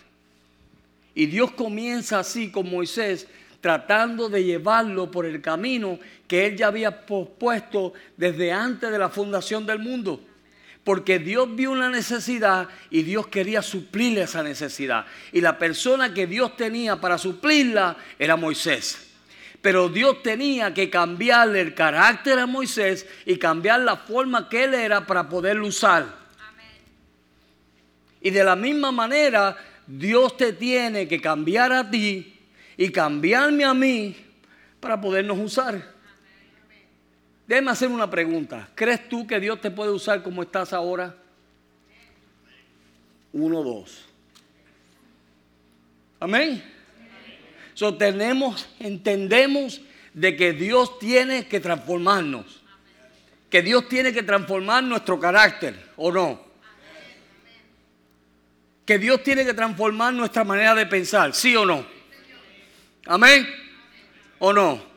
[1.12, 3.26] Y Dios comienza así con Moisés,
[3.60, 5.98] tratando de llevarlo por el camino
[6.28, 10.20] que Él ya había puesto desde antes de la fundación del mundo.
[10.84, 15.06] Porque Dios vio una necesidad y Dios quería suplirle esa necesidad.
[15.32, 19.10] Y la persona que Dios tenía para suplirla era Moisés.
[19.60, 24.74] Pero Dios tenía que cambiarle el carácter a Moisés y cambiar la forma que él
[24.74, 26.22] era para poderlo usar.
[28.20, 29.56] Y de la misma manera,
[29.86, 32.40] Dios te tiene que cambiar a ti
[32.76, 34.16] y cambiarme a mí
[34.80, 35.91] para podernos usar.
[37.52, 38.66] Déjame hacer una pregunta.
[38.74, 41.14] ¿Crees tú que Dios te puede usar como estás ahora?
[43.30, 44.06] Uno, dos.
[46.18, 46.64] Amén.
[47.74, 49.82] So, tenemos, entendemos
[50.14, 52.62] de que Dios tiene que transformarnos.
[53.50, 56.42] Que Dios tiene que transformar nuestro carácter, ¿o no?
[58.86, 61.84] Que Dios tiene que transformar nuestra manera de pensar, ¿sí o no?
[63.04, 63.46] Amén.
[64.38, 64.91] ¿O no?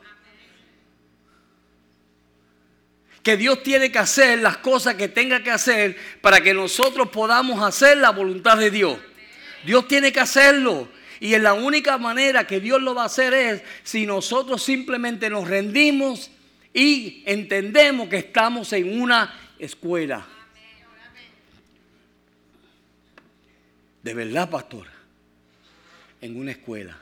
[3.26, 7.60] Que Dios tiene que hacer las cosas que tenga que hacer para que nosotros podamos
[7.60, 9.00] hacer la voluntad de Dios.
[9.64, 10.88] Dios tiene que hacerlo.
[11.18, 15.28] Y en la única manera que Dios lo va a hacer es si nosotros simplemente
[15.28, 16.30] nos rendimos
[16.72, 20.24] y entendemos que estamos en una escuela.
[24.04, 24.86] De verdad, pastor,
[26.20, 26.96] en una escuela.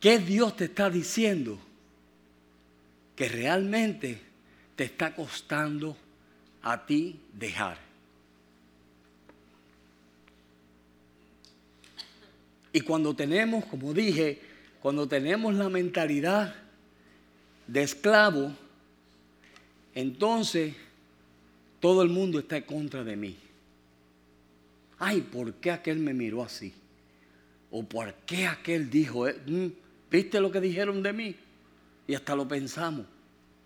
[0.00, 1.67] ¿Qué Dios te está diciendo?
[3.18, 4.16] Que realmente
[4.76, 5.96] te está costando
[6.62, 7.76] a ti dejar.
[12.72, 14.40] Y cuando tenemos, como dije,
[14.80, 16.54] cuando tenemos la mentalidad
[17.66, 18.52] de esclavo,
[19.96, 20.76] entonces
[21.80, 23.36] todo el mundo está en contra de mí.
[24.96, 26.72] Ay, ¿por qué aquel me miró así?
[27.72, 29.66] ¿O por qué aquel dijo, eh, mm,
[30.08, 31.34] viste lo que dijeron de mí?
[32.08, 33.06] Y hasta lo pensamos,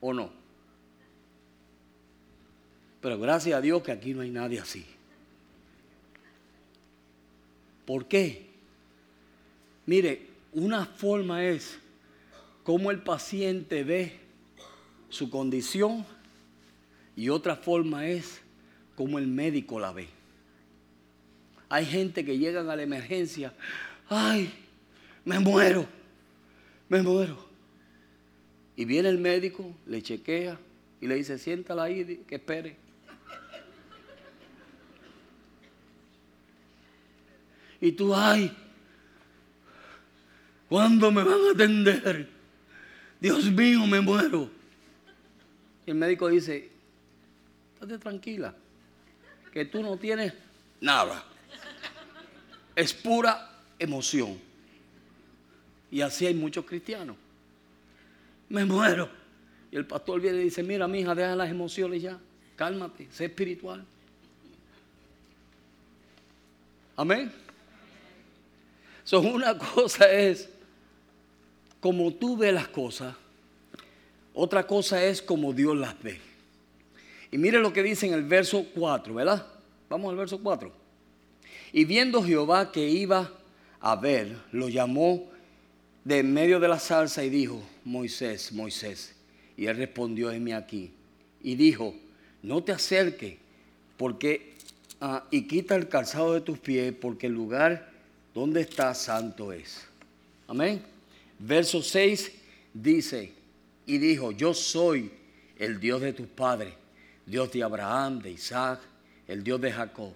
[0.01, 0.30] ¿o no?
[3.01, 4.84] Pero gracias a Dios que aquí no hay nadie así.
[7.86, 8.51] ¿Por qué?
[9.86, 11.78] Mire, una forma es
[12.64, 14.18] cómo el paciente ve
[15.09, 16.05] su condición
[17.14, 18.40] y otra forma es
[18.97, 20.09] cómo el médico la ve.
[21.68, 23.55] Hay gente que llegan a la emergencia,
[24.09, 24.53] ay,
[25.24, 25.86] me muero,
[26.88, 27.51] me muero.
[28.77, 30.59] Y viene el médico, le chequea
[31.01, 32.77] y le dice, siéntala ahí, que espere.
[37.81, 38.57] Y tú, ay,
[40.73, 42.31] ¿Cuándo me van a atender?
[43.20, 44.49] Dios mío, me muero.
[45.85, 46.70] Y el médico dice,
[47.75, 48.55] estate tranquila,
[49.53, 50.33] que tú no tienes
[50.81, 51.23] nada.
[52.75, 54.39] Es pura emoción.
[55.91, 57.18] Y así hay muchos cristianos.
[58.53, 59.09] Me muero.
[59.70, 62.18] Y el pastor viene y dice, mira, mi hija, deja las emociones ya.
[62.55, 63.82] Cálmate, sé espiritual.
[66.94, 67.32] Amén.
[69.05, 70.50] Son una cosa es
[71.80, 73.16] como tú ves las cosas,
[74.34, 76.20] otra cosa es como Dios las ve.
[77.30, 79.46] Y mire lo que dice en el verso 4, ¿verdad?
[79.88, 80.70] Vamos al verso 4.
[81.72, 83.32] Y viendo Jehová que iba
[83.80, 85.30] a ver, lo llamó
[86.05, 89.14] de en medio de la salsa y dijo, Moisés, Moisés.
[89.57, 90.93] Y él respondió, heme aquí.
[91.43, 91.95] Y dijo,
[92.43, 93.37] no te acerques,
[93.97, 94.55] porque,
[95.01, 97.91] ah, y quita el calzado de tus pies, porque el lugar
[98.35, 99.87] donde estás santo es.
[100.47, 100.83] Amén.
[101.39, 102.33] Verso 6
[102.72, 103.33] dice,
[103.87, 105.11] y dijo, yo soy
[105.59, 106.74] el Dios de tus padres,
[107.26, 108.80] Dios de Abraham, de Isaac,
[109.28, 110.12] el Dios de Jacob.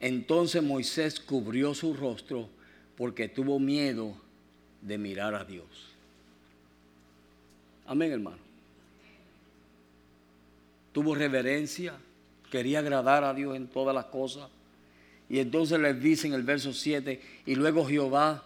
[0.00, 2.48] Entonces Moisés cubrió su rostro
[2.96, 4.14] porque tuvo miedo
[4.82, 5.93] de mirar a Dios.
[7.86, 8.38] Amén, hermano.
[10.92, 11.94] Tuvo reverencia,
[12.50, 14.48] quería agradar a Dios en todas las cosas.
[15.28, 18.44] Y entonces les dice en el verso 7, y luego Jehová,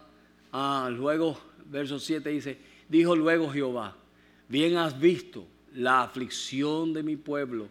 [0.53, 2.59] ah, luego verso 7 dice,
[2.89, 3.97] dijo luego Jehová,
[4.49, 7.69] bien has visto la aflicción de mi pueblo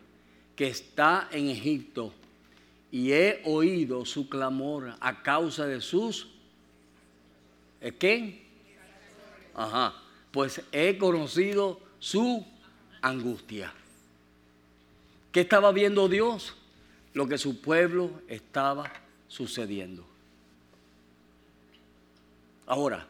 [0.56, 2.14] que está en Egipto
[2.92, 6.30] y he oído su clamor a causa de sus...
[8.00, 8.44] ¿Qué?
[9.54, 10.07] Ajá.
[10.32, 12.46] Pues he conocido su
[13.02, 13.74] angustia.
[15.32, 16.56] ¿Qué estaba viendo Dios?
[17.14, 18.92] Lo que su pueblo estaba
[19.28, 20.06] sucediendo.
[22.66, 23.08] Ahora,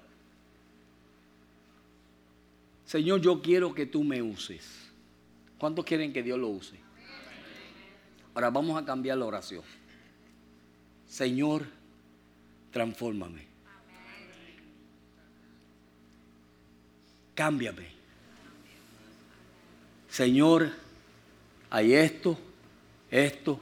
[2.86, 4.88] Señor, yo quiero que tú me uses.
[5.57, 6.78] ¿Cuántos quieren que Dios lo use?
[8.34, 9.63] Ahora vamos a cambiar la oración.
[11.07, 11.65] Señor,
[12.72, 13.46] transfórmame.
[17.38, 17.85] Cámbiame.
[20.09, 20.71] Señor,
[21.69, 22.35] hay esto,
[23.11, 23.61] esto,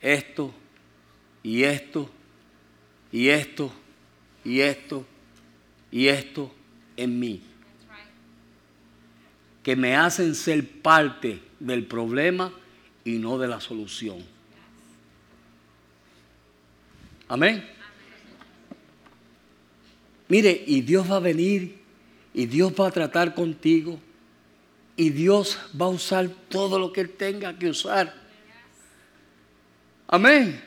[0.00, 0.54] esto,
[1.42, 2.10] y esto,
[3.12, 3.70] y esto,
[4.42, 5.06] y esto,
[5.90, 6.54] y esto
[6.96, 7.42] en mí.
[9.62, 12.50] Que me hacen ser parte del problema
[13.04, 14.24] y no de la solución.
[17.28, 17.68] Amén.
[20.28, 21.77] Mire, y Dios va a venir
[22.38, 23.98] y Dios va a tratar contigo
[24.94, 28.14] y Dios va a usar todo lo que Él tenga que usar.
[30.06, 30.62] Amén.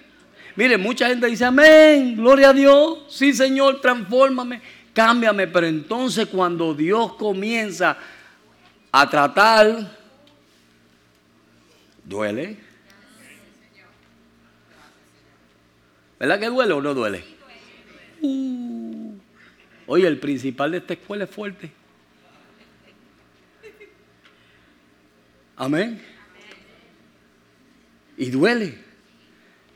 [0.57, 3.05] Mire, mucha gente dice, amén, gloria a Dios.
[3.07, 4.61] Sí, Señor, transfórmame,
[4.93, 5.47] cámbiame.
[5.47, 7.97] Pero entonces cuando Dios comienza
[8.91, 9.97] a tratar,
[12.03, 12.57] duele.
[16.19, 17.23] ¿Verdad que duele o no duele?
[18.21, 18.70] Uh.
[19.87, 21.71] Oye, el principal de esta escuela es fuerte.
[25.57, 26.01] Amén.
[28.17, 28.77] Y duele.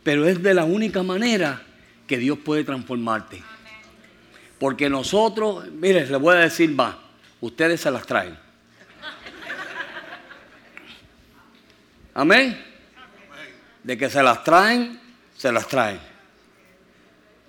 [0.04, 1.62] Pero es de la única manera
[2.08, 3.42] que Dios puede transformarte.
[4.60, 6.96] Porque nosotros, mire, les voy a decir más,
[7.42, 8.38] ustedes se las traen.
[12.14, 12.64] Amén.
[13.84, 15.00] De que se las traen,
[15.36, 16.00] se las traen.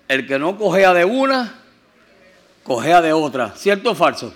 [0.09, 1.55] El que no cogea de una,
[2.67, 3.55] cogea de otra.
[3.57, 4.35] ¿Cierto o falso?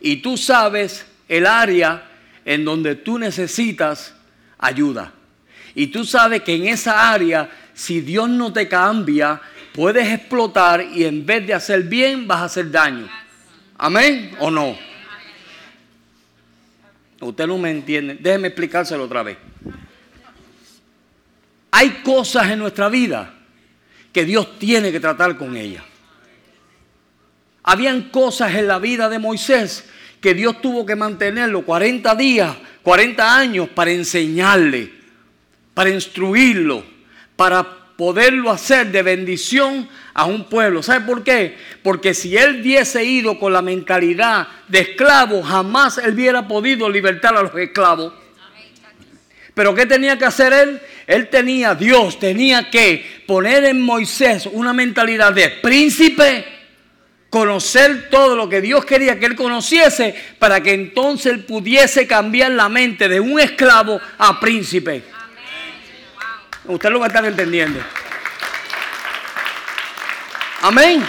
[0.00, 2.10] Y tú sabes el área
[2.44, 4.14] en donde tú necesitas
[4.58, 5.12] ayuda.
[5.74, 9.40] Y tú sabes que en esa área, si Dios no te cambia,
[9.72, 13.08] puedes explotar y en vez de hacer bien, vas a hacer daño.
[13.78, 14.76] ¿Amén o no?
[17.20, 18.18] Usted no me entiende.
[18.20, 19.38] Déjeme explicárselo otra vez.
[21.70, 23.32] Hay cosas en nuestra vida
[24.12, 25.84] que Dios tiene que tratar con ellas.
[27.64, 29.84] Habían cosas en la vida de Moisés
[30.20, 34.92] que Dios tuvo que mantenerlo 40 días, 40 años para enseñarle,
[35.74, 36.84] para instruirlo,
[37.36, 40.82] para poderlo hacer de bendición a un pueblo.
[40.82, 41.56] ¿Sabe por qué?
[41.82, 47.36] Porque si él hubiese ido con la mentalidad de esclavo, jamás él hubiera podido libertar
[47.36, 48.12] a los esclavos.
[49.54, 50.80] Pero ¿qué tenía que hacer él?
[51.06, 56.61] Él tenía, Dios tenía que poner en Moisés una mentalidad de príncipe
[57.32, 62.50] conocer todo lo que Dios quería que él conociese para que entonces él pudiese cambiar
[62.50, 65.02] la mente de un esclavo a príncipe.
[66.66, 67.80] Usted lo va a estar entendiendo.
[70.60, 71.02] Amén.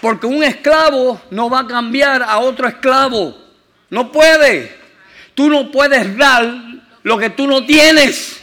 [0.00, 3.38] Porque un esclavo no va a cambiar a otro esclavo.
[3.90, 4.76] No puede.
[5.36, 6.44] Tú no puedes dar
[7.04, 8.42] lo que tú no tienes.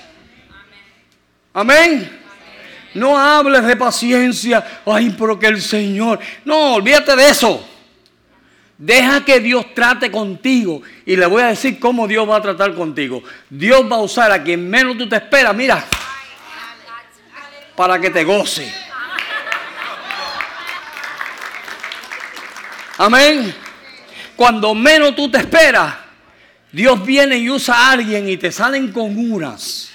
[1.53, 2.20] Amén.
[2.93, 4.81] No hables de paciencia.
[4.85, 6.19] Ay, pero que el Señor.
[6.43, 7.67] No, olvídate de eso.
[8.77, 10.81] Deja que Dios trate contigo.
[11.05, 13.23] Y le voy a decir cómo Dios va a tratar contigo.
[13.49, 15.55] Dios va a usar a quien menos tú te esperas.
[15.55, 15.85] Mira.
[17.75, 18.73] Para que te goce.
[22.97, 23.55] Amén.
[24.35, 25.95] Cuando menos tú te esperas,
[26.71, 29.91] Dios viene y usa a alguien y te salen con unas.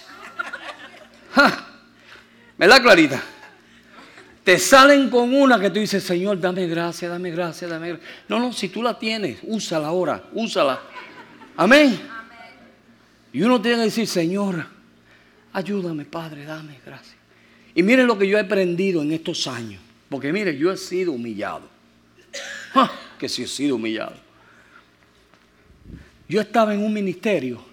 [2.59, 3.23] ¿Verdad, Clarita?
[4.43, 8.07] Te salen con una que tú dices, Señor, dame gracia, dame gracia, dame gracia.
[8.29, 10.81] No, no, si tú la tienes, úsala ahora, úsala.
[11.57, 12.01] Amén.
[13.33, 14.65] Y uno tiene que decir, Señor,
[15.53, 17.17] ayúdame, Padre, dame gracia.
[17.75, 19.83] Y miren lo que yo he aprendido en estos años.
[20.09, 21.69] Porque mire, yo he sido humillado.
[23.19, 24.15] Que sí he sido humillado.
[26.29, 27.65] Yo estaba en un ministerio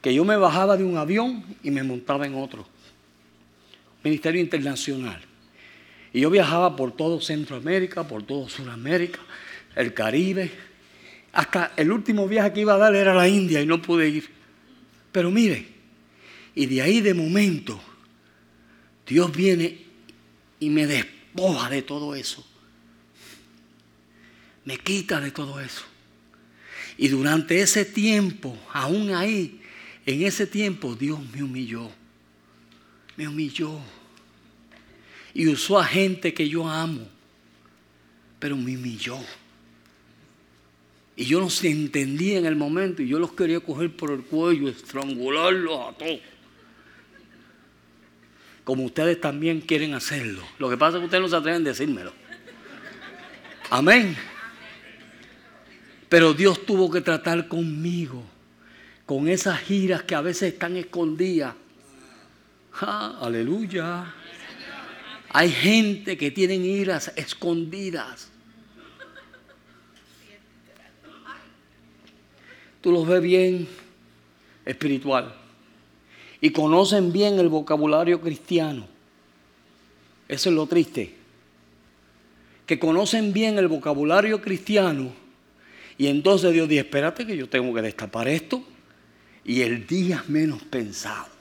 [0.00, 2.66] que yo me bajaba de un avión y me montaba en otro
[4.02, 5.20] ministerio internacional.
[6.12, 9.20] Y yo viajaba por todo Centroamérica, por todo Sudamérica,
[9.76, 10.50] el Caribe.
[11.32, 14.28] Hasta el último viaje que iba a dar era la India y no pude ir.
[15.12, 15.66] Pero mire,
[16.54, 17.80] y de ahí de momento,
[19.06, 19.78] Dios viene
[20.60, 22.44] y me despoja de todo eso.
[24.64, 25.84] Me quita de todo eso.
[26.96, 29.60] Y durante ese tiempo, aún ahí,
[30.04, 31.90] en ese tiempo, Dios me humilló.
[33.18, 33.80] Me humilló
[35.34, 37.04] y usó a gente que yo amo,
[38.38, 39.18] pero me humilló.
[41.16, 44.22] Y yo no se entendía en el momento y yo los quería coger por el
[44.22, 46.20] cuello, estrangularlos a todos.
[48.62, 50.44] Como ustedes también quieren hacerlo.
[50.60, 52.12] Lo que pasa es que ustedes no se atreven a decírmelo.
[53.68, 54.16] Amén.
[56.08, 58.24] Pero Dios tuvo que tratar conmigo,
[59.06, 61.56] con esas giras que a veces están escondidas.
[62.80, 64.14] Aleluya.
[65.30, 68.30] Hay gente que tienen iras escondidas.
[72.80, 73.68] Tú los ves bien
[74.64, 75.34] espiritual
[76.40, 78.86] y conocen bien el vocabulario cristiano.
[80.28, 81.14] Eso es lo triste.
[82.66, 85.12] Que conocen bien el vocabulario cristiano
[85.96, 88.62] y entonces Dios dice, espérate que yo tengo que destapar esto
[89.44, 91.37] y el día menos pensado.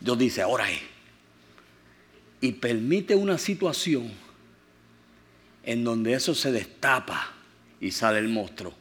[0.00, 0.80] Dios dice, ahora es.
[2.40, 4.12] Y permite una situación
[5.64, 7.32] en donde eso se destapa
[7.80, 8.74] y sale el monstruo.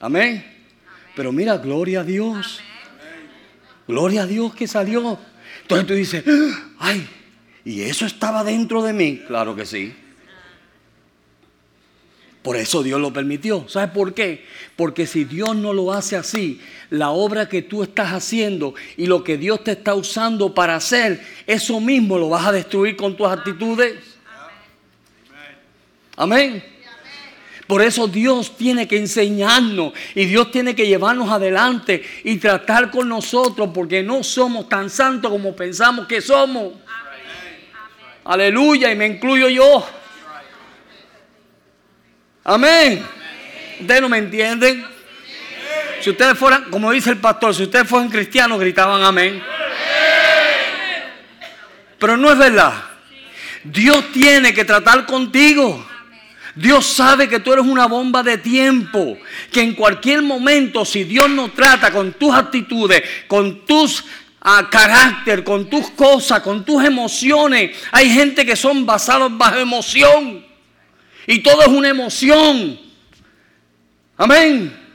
[0.00, 0.44] Amén.
[1.14, 2.60] Pero mira, gloria a Dios.
[3.86, 5.18] Gloria a Dios que salió.
[5.62, 6.24] Entonces tú dices,
[6.78, 7.08] ay,
[7.64, 9.22] ¿y eso estaba dentro de mí?
[9.26, 9.94] Claro que sí.
[12.46, 13.68] Por eso Dios lo permitió.
[13.68, 14.46] ¿Sabes por qué?
[14.76, 19.24] Porque si Dios no lo hace así, la obra que tú estás haciendo y lo
[19.24, 23.26] que Dios te está usando para hacer, eso mismo lo vas a destruir con tus
[23.26, 23.96] actitudes.
[26.14, 26.62] Amén.
[27.66, 33.08] Por eso Dios tiene que enseñarnos y Dios tiene que llevarnos adelante y tratar con
[33.08, 36.74] nosotros porque no somos tan santos como pensamos que somos.
[38.22, 39.84] Aleluya, y me incluyo yo.
[42.48, 43.04] Amén.
[43.80, 44.86] ¿Ustedes no me entienden?
[46.00, 49.42] Si ustedes fueran, como dice el pastor, si ustedes fueran cristianos, gritaban amén.
[51.98, 52.72] Pero no es verdad.
[53.64, 55.84] Dios tiene que tratar contigo.
[56.54, 59.18] Dios sabe que tú eres una bomba de tiempo,
[59.50, 64.04] que en cualquier momento, si Dios no trata con tus actitudes, con tus
[64.40, 70.45] ah, carácter, con tus cosas, con tus emociones, hay gente que son basados bajo emoción.
[71.26, 72.78] Y todo es una emoción.
[74.16, 74.86] Amén.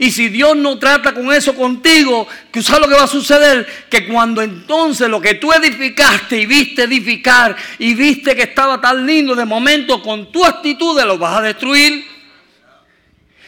[0.00, 3.66] Y si Dios no trata con eso contigo, que sabes lo que va a suceder,
[3.90, 9.04] que cuando entonces lo que tú edificaste y viste edificar y viste que estaba tan
[9.04, 12.06] lindo, de momento con tu actitud lo vas a destruir.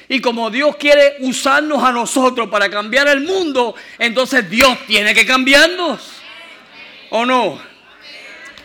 [0.09, 5.25] Y como Dios quiere usarnos a nosotros para cambiar el mundo, entonces Dios tiene que
[5.25, 6.01] cambiarnos.
[7.11, 7.61] ¿O no?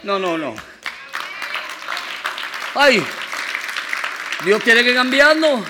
[0.02, 0.56] No, no, no.
[2.76, 3.04] Ay,
[4.44, 5.66] Dios tiene que cambiarnos.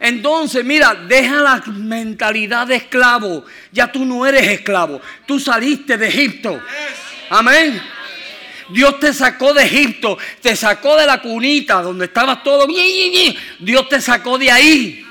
[0.00, 3.44] Entonces, mira, deja la mentalidad de esclavo.
[3.70, 5.00] Ya tú no eres esclavo.
[5.26, 6.60] Tú saliste de Egipto.
[7.30, 7.80] Amén.
[8.70, 12.66] Dios te sacó de Egipto, te sacó de la cunita donde estabas todo.
[13.58, 15.06] Dios te sacó de ahí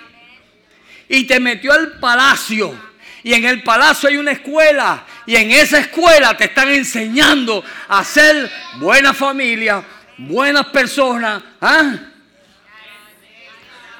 [1.08, 2.92] y te metió al palacio.
[3.24, 5.06] Y en el palacio hay una escuela.
[5.26, 9.84] Y en esa escuela te están enseñando a ser buena familia,
[10.28, 11.95] buenas personas, ¿ah?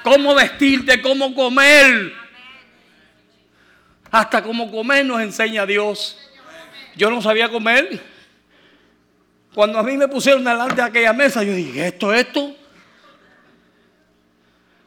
[0.03, 2.13] Cómo vestirte, cómo comer.
[4.09, 6.17] Hasta cómo comer nos enseña Dios.
[6.95, 8.01] Yo no sabía comer.
[9.53, 12.55] Cuando a mí me pusieron delante de aquella mesa, yo dije, ¿esto, esto?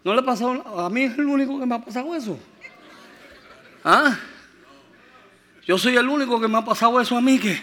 [0.03, 0.78] ¿No le ha pasado?
[0.78, 2.39] A mí es el único que me ha pasado eso.
[3.85, 4.18] ¿Ah?
[5.66, 7.59] Yo soy el único que me ha pasado eso a mí, que,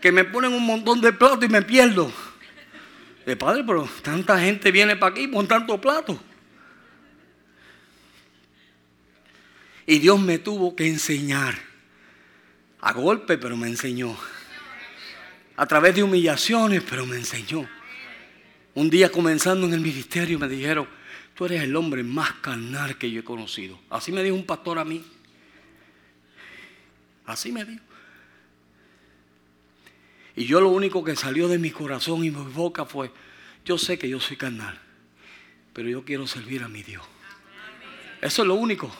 [0.00, 2.10] que me ponen un montón de platos y me pierdo.
[3.26, 6.18] Eh, padre, pero tanta gente viene para aquí con tanto plato.
[9.84, 11.58] Y Dios me tuvo que enseñar.
[12.80, 14.16] A golpe, pero me enseñó.
[15.56, 17.68] A través de humillaciones, pero me enseñó.
[18.74, 20.86] Un día comenzando en el ministerio me dijeron,
[21.34, 23.80] tú eres el hombre más carnal que yo he conocido.
[23.90, 25.04] Así me dijo un pastor a mí.
[27.24, 27.85] Así me dijo.
[30.36, 33.10] Y yo lo único que salió de mi corazón y mi boca fue,
[33.64, 34.78] yo sé que yo soy carnal,
[35.72, 37.02] pero yo quiero servir a mi Dios.
[38.20, 38.94] Eso es lo único.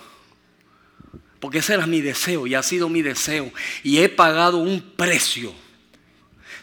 [1.38, 3.52] Porque ese era mi deseo y ha sido mi deseo.
[3.82, 5.52] Y he pagado un precio.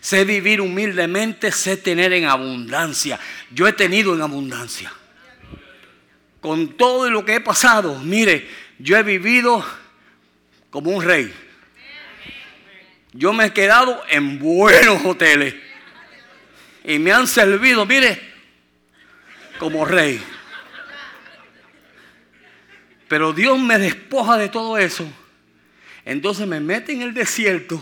[0.01, 3.19] Sé vivir humildemente, sé tener en abundancia.
[3.51, 4.91] Yo he tenido en abundancia.
[6.41, 8.49] Con todo lo que he pasado, mire,
[8.79, 9.63] yo he vivido
[10.69, 11.33] como un rey.
[13.13, 15.55] Yo me he quedado en buenos hoteles.
[16.83, 18.19] Y me han servido, mire,
[19.59, 20.21] como rey.
[23.07, 25.07] Pero Dios me despoja de todo eso.
[26.03, 27.81] Entonces me mete en el desierto.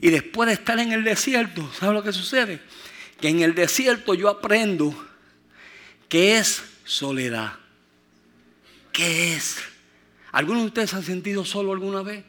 [0.00, 2.60] Y después de estar en el desierto, ¿sabe lo que sucede?
[3.20, 5.06] Que en el desierto yo aprendo
[6.08, 7.54] qué es soledad.
[8.92, 9.58] ¿Qué es?
[10.32, 12.24] ¿Algunos de ustedes han sentido solo alguna vez?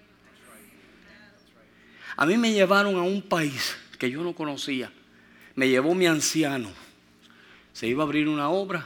[2.19, 4.91] A mí me llevaron a un país que yo no conocía.
[5.55, 6.69] Me llevó mi anciano.
[7.71, 8.85] Se iba a abrir una obra.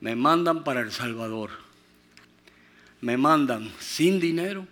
[0.00, 1.48] Me mandan para El Salvador.
[3.00, 4.66] Me mandan sin dinero,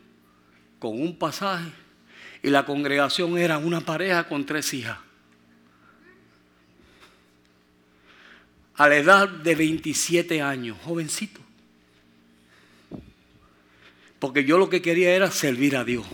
[0.78, 1.70] con un pasaje.
[2.42, 4.98] Y la congregación era una pareja con tres hijas.
[8.74, 11.40] a la edad de 27 años, jovencito.
[14.18, 16.04] Porque yo lo que quería era servir a Dios.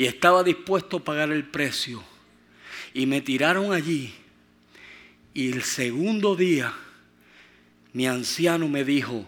[0.00, 2.02] Y estaba dispuesto a pagar el precio.
[2.94, 4.14] Y me tiraron allí.
[5.34, 6.72] Y el segundo día,
[7.92, 9.26] mi anciano me dijo,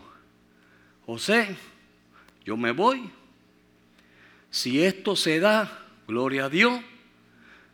[1.04, 1.58] José,
[2.46, 3.10] yo me voy.
[4.50, 6.80] Si esto se da, gloria a Dios.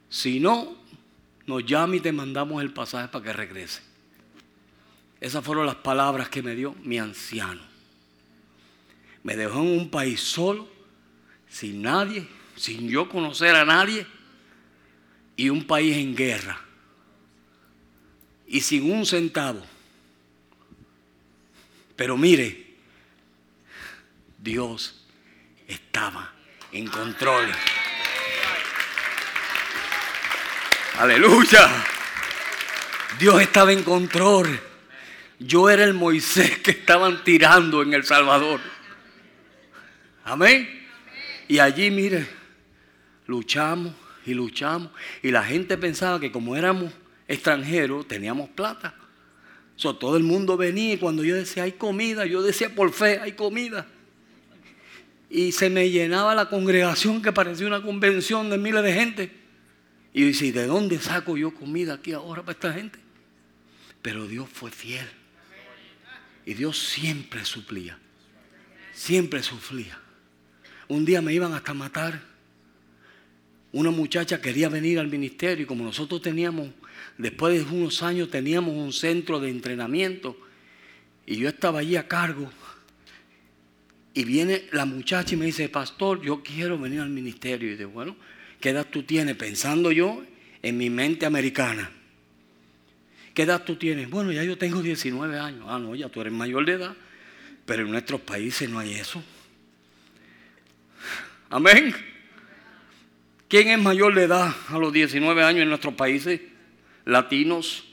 [0.08, 0.76] Si no,
[1.46, 3.80] nos llama y te mandamos el pasaje para que regrese.
[5.20, 7.62] Esas fueron las palabras que me dio mi anciano.
[9.22, 10.68] Me dejó en un país solo,
[11.48, 12.26] sin nadie,
[12.58, 14.06] sin yo conocer a nadie,
[15.36, 16.60] y un país en guerra,
[18.46, 19.64] y sin un centavo.
[21.96, 22.66] Pero mire,
[24.38, 25.04] Dios
[25.66, 26.32] estaba
[26.72, 27.50] en control.
[30.98, 31.84] Aleluya.
[33.18, 34.60] Dios estaba en control.
[35.38, 38.60] Yo era el Moisés que estaban tirando en El Salvador.
[40.24, 40.86] Amén.
[41.46, 42.37] Y allí, mire,
[43.28, 43.94] luchamos
[44.26, 44.90] y luchamos.
[45.22, 46.92] Y la gente pensaba que como éramos
[47.28, 48.94] extranjeros, teníamos plata.
[49.76, 53.32] todo el mundo venía y cuando yo decía, hay comida, yo decía, por fe, hay
[53.32, 53.86] comida.
[55.30, 59.32] Y se me llenaba la congregación que parecía una convención de miles de gente.
[60.12, 62.98] Y yo decía, ¿de dónde saco yo comida aquí ahora para esta gente?
[64.00, 65.06] Pero Dios fue fiel.
[66.46, 67.98] Y Dios siempre suplía.
[68.94, 69.98] Siempre sufría.
[70.88, 72.27] Un día me iban hasta matar.
[73.78, 76.68] Una muchacha quería venir al ministerio y como nosotros teníamos,
[77.16, 80.36] después de unos años teníamos un centro de entrenamiento
[81.24, 82.50] y yo estaba allí a cargo.
[84.14, 87.70] Y viene la muchacha y me dice, pastor, yo quiero venir al ministerio.
[87.70, 88.16] Y digo, bueno,
[88.60, 89.36] ¿qué edad tú tienes?
[89.36, 90.24] Pensando yo
[90.60, 91.88] en mi mente americana.
[93.32, 94.10] ¿Qué edad tú tienes?
[94.10, 95.66] Bueno, ya yo tengo 19 años.
[95.68, 96.96] Ah, no, ya tú eres mayor de edad.
[97.64, 99.22] Pero en nuestros países no hay eso.
[101.48, 101.94] Amén.
[103.48, 106.40] ¿Quién es mayor de edad a los 19 años en nuestros países?
[107.06, 107.84] Latinos,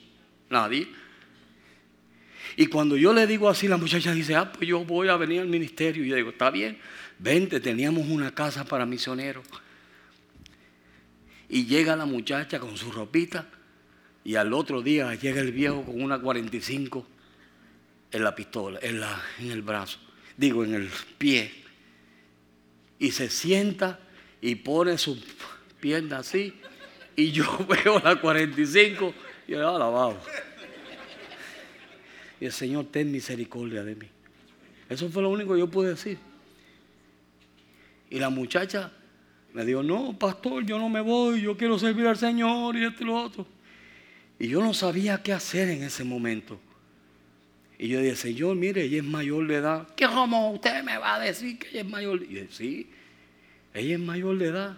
[0.49, 0.89] nadie.
[2.58, 5.39] Y cuando yo le digo así, la muchacha dice, ah, pues yo voy a venir
[5.39, 6.03] al ministerio.
[6.03, 6.78] Y yo digo, está bien,
[7.20, 9.45] vente, teníamos una casa para misioneros.
[11.47, 13.47] Y llega la muchacha con su ropita
[14.26, 17.08] y al otro día llega el viejo con una 45
[18.12, 19.99] en la pistola, en, la, en el brazo,
[20.36, 21.51] digo, en el pie.
[22.99, 23.99] Y se sienta
[24.42, 25.22] y pone su
[25.80, 26.54] pierna así.
[27.16, 29.14] Y yo veo la 45
[29.48, 30.18] y yo alabado.
[32.40, 34.08] Y el Señor, ten misericordia de mí.
[34.90, 36.18] Eso fue lo único que yo pude decir.
[38.10, 38.92] Y la muchacha
[39.54, 43.04] me dijo, no, pastor, yo no me voy, yo quiero servir al Señor y esto
[43.04, 43.48] y lo otro.
[44.38, 46.60] Y yo no sabía qué hacer en ese momento.
[47.78, 49.88] Y yo dije, Señor, mire, ella es mayor de edad.
[49.96, 52.24] ¿Qué como usted me va a decir que ella es mayor?
[52.24, 52.90] Y yo sí,
[53.76, 54.78] ella es mayor de edad.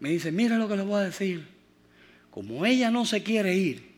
[0.00, 1.46] Me dice, mira lo que le voy a decir.
[2.30, 3.94] Como ella no se quiere ir,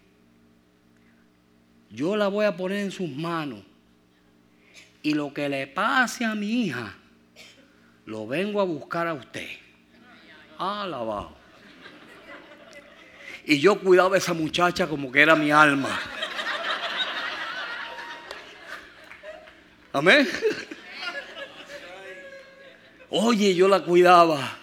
[1.91, 3.63] yo la voy a poner en sus manos.
[5.03, 6.95] Y lo que le pase a mi hija,
[8.07, 9.49] lo vengo a buscar a usted.
[10.59, 11.37] Alabado.
[13.45, 15.99] Y yo cuidaba a esa muchacha como que era mi alma.
[19.93, 20.29] Amén.
[23.11, 24.59] Oye, yo la cuidaba.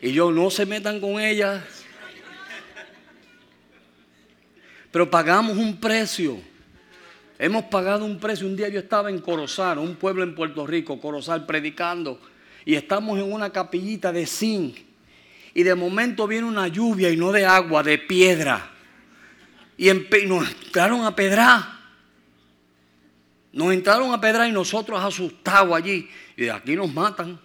[0.00, 1.64] Y yo no se metan con ella.
[4.90, 6.38] Pero pagamos un precio.
[7.38, 8.46] Hemos pagado un precio.
[8.46, 12.20] Un día yo estaba en Corozal, un pueblo en Puerto Rico, Corozal, predicando.
[12.64, 14.76] Y estamos en una capillita de zinc
[15.54, 18.70] y de momento viene una lluvia y no de agua, de piedra.
[19.78, 19.88] Y,
[20.26, 21.73] nos entraron a pedrar.
[23.54, 26.10] Nos entraron a pedrar y nosotros asustados allí.
[26.36, 27.38] Y de aquí nos matan.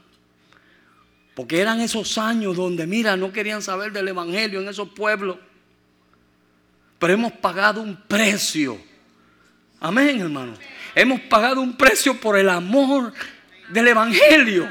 [1.35, 5.37] Porque eran esos años donde, mira, no querían saber del Evangelio en esos pueblos.
[6.97, 8.81] Pero hemos pagado un precio.
[9.79, 10.55] Amén, hermano.
[10.95, 13.13] Hemos pagado un precio por el amor
[13.69, 14.67] del Evangelio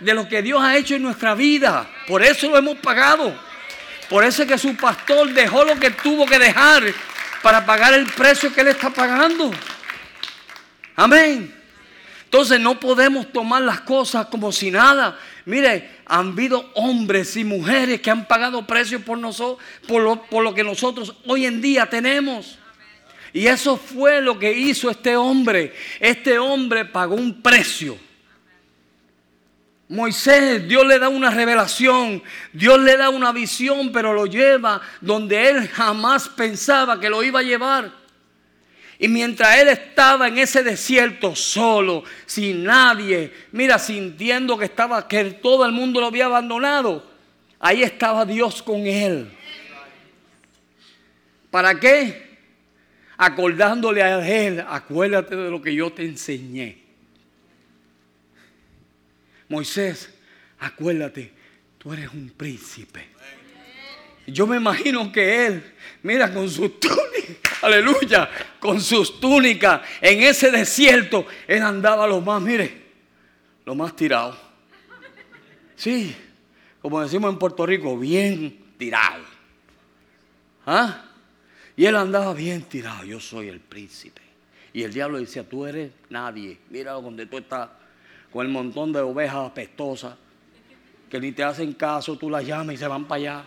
[0.00, 1.88] de lo que Dios ha hecho en nuestra vida.
[2.08, 3.32] Por eso lo hemos pagado.
[4.10, 6.82] Por eso es que su pastor dejó lo que tuvo que dejar
[7.42, 9.52] para pagar el precio que él está pagando.
[10.96, 11.54] Amén.
[12.24, 15.18] Entonces no podemos tomar las cosas como si nada.
[15.44, 20.52] Mire, han habido hombres y mujeres que han pagado precios por nosotros, lo, por lo
[20.52, 22.58] que nosotros hoy en día tenemos.
[23.32, 25.74] Y eso fue lo que hizo este hombre.
[26.00, 27.98] Este hombre pagó un precio
[29.88, 32.20] Moisés, Dios le da una revelación,
[32.52, 37.40] Dios le da una visión, pero lo lleva donde él jamás pensaba que lo iba
[37.40, 37.92] a llevar.
[38.98, 45.22] Y mientras él estaba en ese desierto solo, sin nadie, mira, sintiendo que estaba que
[45.24, 47.06] todo el mundo lo había abandonado,
[47.60, 49.30] ahí estaba Dios con él.
[51.50, 52.26] ¿Para qué?
[53.18, 56.78] Acordándole a él, acuérdate de lo que yo te enseñé.
[59.48, 60.10] Moisés,
[60.58, 61.32] acuérdate,
[61.78, 63.06] tú eres un príncipe.
[64.26, 65.74] Yo me imagino que él,
[66.06, 68.30] mira, con sus túnicas, aleluya,
[68.60, 72.84] con sus túnicas en ese desierto, él andaba lo más, mire,
[73.64, 74.36] lo más tirado.
[75.74, 76.14] Sí,
[76.80, 79.24] como decimos en Puerto Rico, bien tirado.
[80.64, 81.04] ¿Ah?
[81.76, 84.22] Y él andaba bien tirado, yo soy el príncipe.
[84.72, 87.68] Y el diablo decía, tú eres nadie, mira donde tú estás
[88.32, 90.14] con el montón de ovejas apestosas
[91.10, 93.44] que ni te hacen caso, tú las llamas y se van para allá.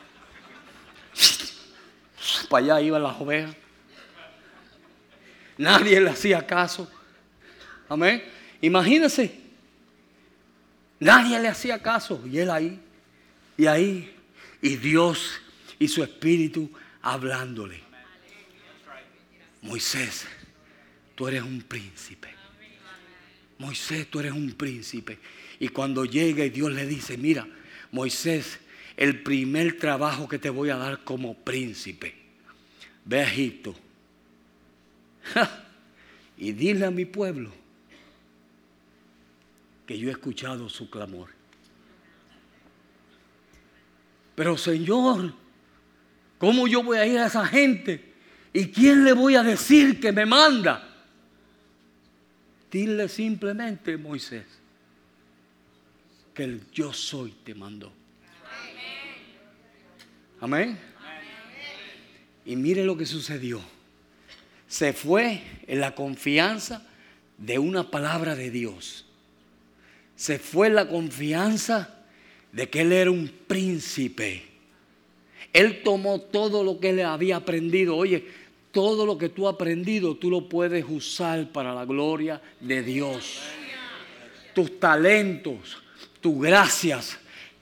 [2.49, 3.55] Para allá iban las ovejas.
[5.57, 6.89] Nadie le hacía caso.
[7.88, 8.24] Amén.
[8.61, 9.39] Imagínense.
[10.99, 12.22] Nadie le hacía caso.
[12.26, 12.80] Y él ahí.
[13.57, 14.15] Y ahí.
[14.61, 15.41] Y Dios
[15.78, 16.70] y su espíritu
[17.01, 17.82] hablándole.
[19.61, 20.26] Moisés,
[21.15, 22.30] tú eres un príncipe.
[23.57, 25.20] Moisés, tú eres un príncipe.
[25.59, 27.47] Y cuando llega y Dios le dice, mira,
[27.91, 28.59] Moisés,
[29.00, 32.14] el primer trabajo que te voy a dar como príncipe,
[33.06, 33.74] ve a Egipto
[36.38, 37.50] y dile a mi pueblo
[39.88, 41.30] que yo he escuchado su clamor.
[44.36, 45.34] Pero Señor,
[46.38, 48.16] ¿cómo yo voy a ir a esa gente?
[48.52, 51.06] ¿Y quién le voy a decir que me manda?
[52.70, 54.45] Dile simplemente, Moisés,
[56.34, 57.99] que el yo soy te mandó.
[60.42, 60.78] Amén.
[62.46, 63.62] Y mire lo que sucedió.
[64.68, 66.86] Se fue en la confianza
[67.38, 69.06] de una palabra de Dios.
[70.16, 71.96] Se fue en la confianza
[72.52, 74.44] de que él era un príncipe.
[75.54, 77.96] Él tomó todo lo que él había aprendido.
[77.96, 78.26] Oye,
[78.72, 83.42] todo lo que tú has aprendido, tú lo puedes usar para la gloria de Dios.
[84.54, 85.78] Tus talentos,
[86.22, 87.18] tus gracias,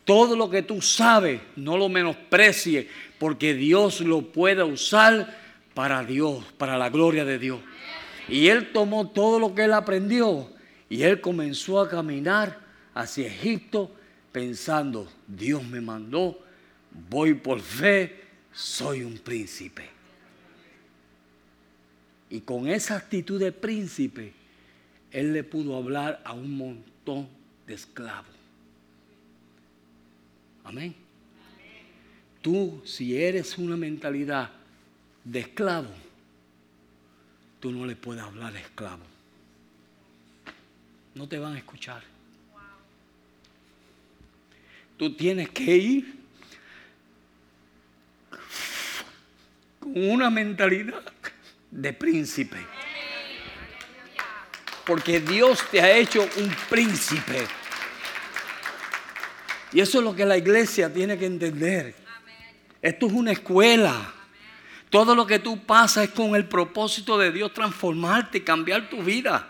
[0.07, 2.87] todo lo que tú sabes, no lo menosprecies,
[3.19, 5.37] porque Dios lo puede usar
[5.73, 7.59] para Dios, para la gloria de Dios.
[8.29, 10.49] Y él tomó todo lo que él aprendió
[10.89, 12.57] y él comenzó a caminar
[12.93, 13.91] hacia Egipto
[14.31, 16.39] pensando, Dios me mandó,
[17.09, 19.89] voy por fe, soy un príncipe.
[22.29, 24.31] Y con esa actitud de príncipe,
[25.11, 27.27] él le pudo hablar a un montón
[27.65, 28.36] de esclavos.
[30.67, 30.93] Amén.
[32.41, 34.51] Tú, si eres una mentalidad
[35.23, 35.89] de esclavo,
[37.61, 39.03] tú no le puedes hablar a esclavo.
[41.15, 42.03] No te van a escuchar.
[44.97, 46.15] Tú tienes que ir
[49.79, 51.01] con una mentalidad
[51.71, 52.57] de príncipe.
[54.85, 57.47] Porque Dios te ha hecho un príncipe.
[59.73, 61.95] Y eso es lo que la iglesia tiene que entender.
[62.81, 64.13] Esto es una escuela.
[64.89, 69.49] Todo lo que tú pasas es con el propósito de Dios transformarte cambiar tu vida.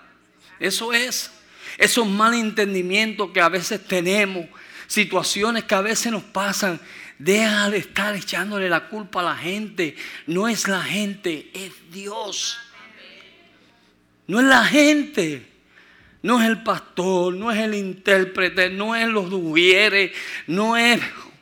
[0.60, 1.32] Eso es.
[1.78, 4.48] Esos malentendimientos que a veces tenemos,
[4.88, 6.80] situaciones que a veces nos pasan,
[7.20, 9.96] Deja de estar echándole la culpa a la gente.
[10.28, 12.60] No es la gente, es Dios.
[14.28, 15.47] No es la gente.
[16.28, 20.12] No es el pastor, no es el intérprete, no es los dubieres,
[20.46, 21.00] no es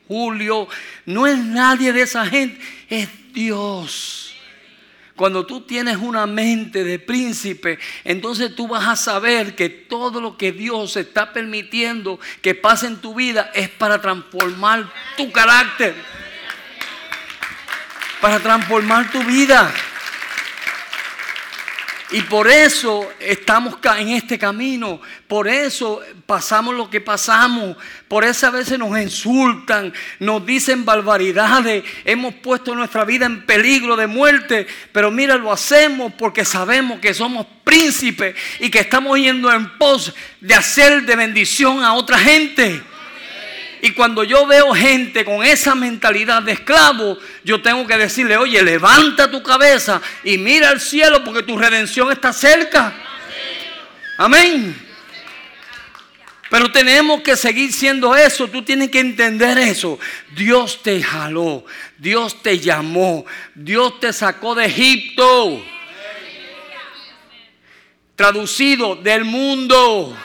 [0.08, 0.68] Julio,
[1.08, 4.36] no es nadie de esa gente, es Dios.
[5.16, 10.38] Cuando tú tienes una mente de príncipe, entonces tú vas a saber que todo lo
[10.38, 15.96] que Dios está permitiendo que pase en tu vida es para transformar tu carácter.
[18.22, 19.74] Para transformar tu vida.
[22.16, 27.76] Y por eso estamos en este camino, por eso pasamos lo que pasamos,
[28.08, 33.98] por eso a veces nos insultan, nos dicen barbaridades, hemos puesto nuestra vida en peligro
[33.98, 39.52] de muerte, pero mira, lo hacemos porque sabemos que somos príncipes y que estamos yendo
[39.52, 42.82] en pos de hacer de bendición a otra gente.
[43.82, 48.62] Y cuando yo veo gente con esa mentalidad de esclavo, yo tengo que decirle, oye,
[48.64, 52.94] levanta tu cabeza y mira al cielo porque tu redención está cerca.
[54.18, 54.86] Amén.
[56.50, 58.48] Pero tenemos que seguir siendo eso.
[58.48, 60.00] Tú tienes que entender eso.
[60.36, 61.66] Dios te jaló.
[61.98, 63.26] Dios te llamó.
[63.54, 65.66] Dios te sacó de Egipto.
[68.16, 70.16] Traducido del mundo.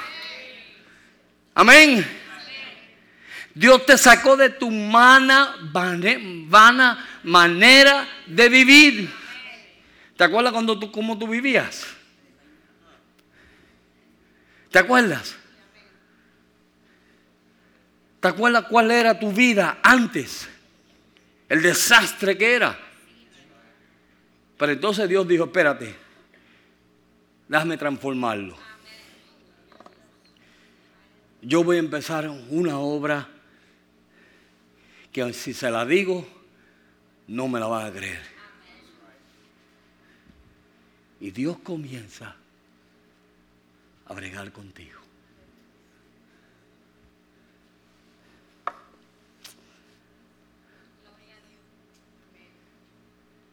[1.54, 2.19] Amén.
[3.54, 9.10] Dios te sacó de tu vana, vana manera de vivir.
[10.16, 11.86] ¿Te acuerdas cuando tú, cómo tú vivías?
[14.70, 15.36] ¿Te acuerdas?
[18.20, 20.48] ¿Te acuerdas cuál era tu vida antes?
[21.48, 22.78] El desastre que era.
[24.56, 25.96] Pero entonces Dios dijo, espérate,
[27.48, 28.56] déjame transformarlo.
[31.42, 33.26] Yo voy a empezar una obra
[35.12, 36.26] que si se la digo,
[37.26, 38.22] no me la vas a creer.
[41.20, 42.34] Y Dios comienza
[44.06, 44.98] a bregar contigo.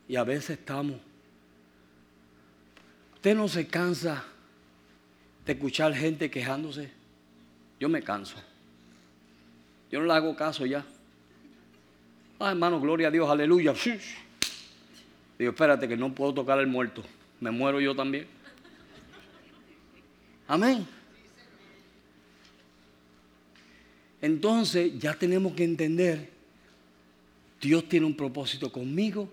[0.08, 0.98] Y a veces estamos.
[3.16, 4.24] Usted no se cansa
[5.46, 6.90] de escuchar gente quejándose.
[7.80, 8.38] Yo me canso.
[9.92, 10.86] Yo no le hago caso ya.
[12.40, 13.74] Ah, hermano, gloria a Dios, aleluya.
[15.40, 17.04] Digo, espérate que no puedo tocar al muerto.
[17.40, 18.28] Me muero yo también.
[20.48, 20.88] Amén.
[24.22, 26.30] Entonces ya tenemos que entender,
[27.62, 29.30] Dios tiene un propósito conmigo,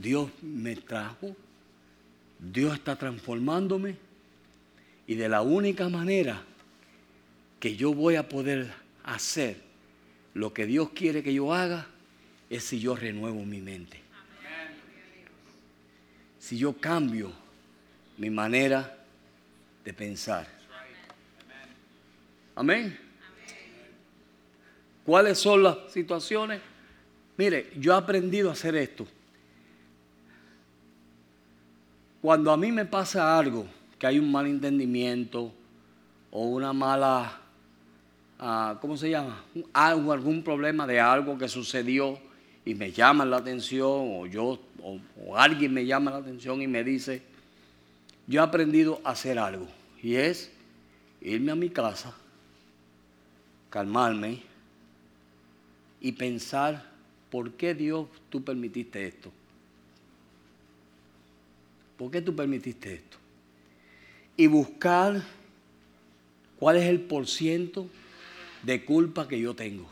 [0.00, 1.34] Dios me trajo,
[2.38, 3.96] Dios está transformándome
[5.06, 6.42] y de la única manera
[7.58, 8.72] que yo voy a poder
[9.02, 9.69] hacer
[10.34, 11.86] lo que Dios quiere que yo haga
[12.48, 14.00] es si yo renuevo mi mente.
[16.38, 17.32] Si yo cambio
[18.18, 18.98] mi manera
[19.84, 20.46] de pensar.
[22.54, 22.98] Amén.
[25.04, 26.60] ¿Cuáles son las situaciones?
[27.36, 29.06] Mire, yo he aprendido a hacer esto.
[32.20, 33.66] Cuando a mí me pasa algo,
[33.98, 35.52] que hay un mal entendimiento
[36.30, 37.40] o una mala
[38.80, 39.44] ¿cómo se llama?
[39.72, 42.18] Algo, algún problema de algo que sucedió
[42.64, 46.82] y me llama la atención o yo o, alguien me llama la atención y me
[46.82, 47.22] dice,
[48.26, 49.68] yo he aprendido a hacer algo
[50.02, 50.50] y es
[51.20, 52.14] irme a mi casa,
[53.68, 54.42] calmarme
[56.00, 56.90] y pensar,
[57.30, 59.30] ¿por qué Dios tú permitiste esto?
[61.98, 63.18] ¿Por qué tú permitiste esto?
[64.34, 65.22] Y buscar
[66.58, 67.86] cuál es el porciento
[68.62, 69.88] de culpa que yo tengo.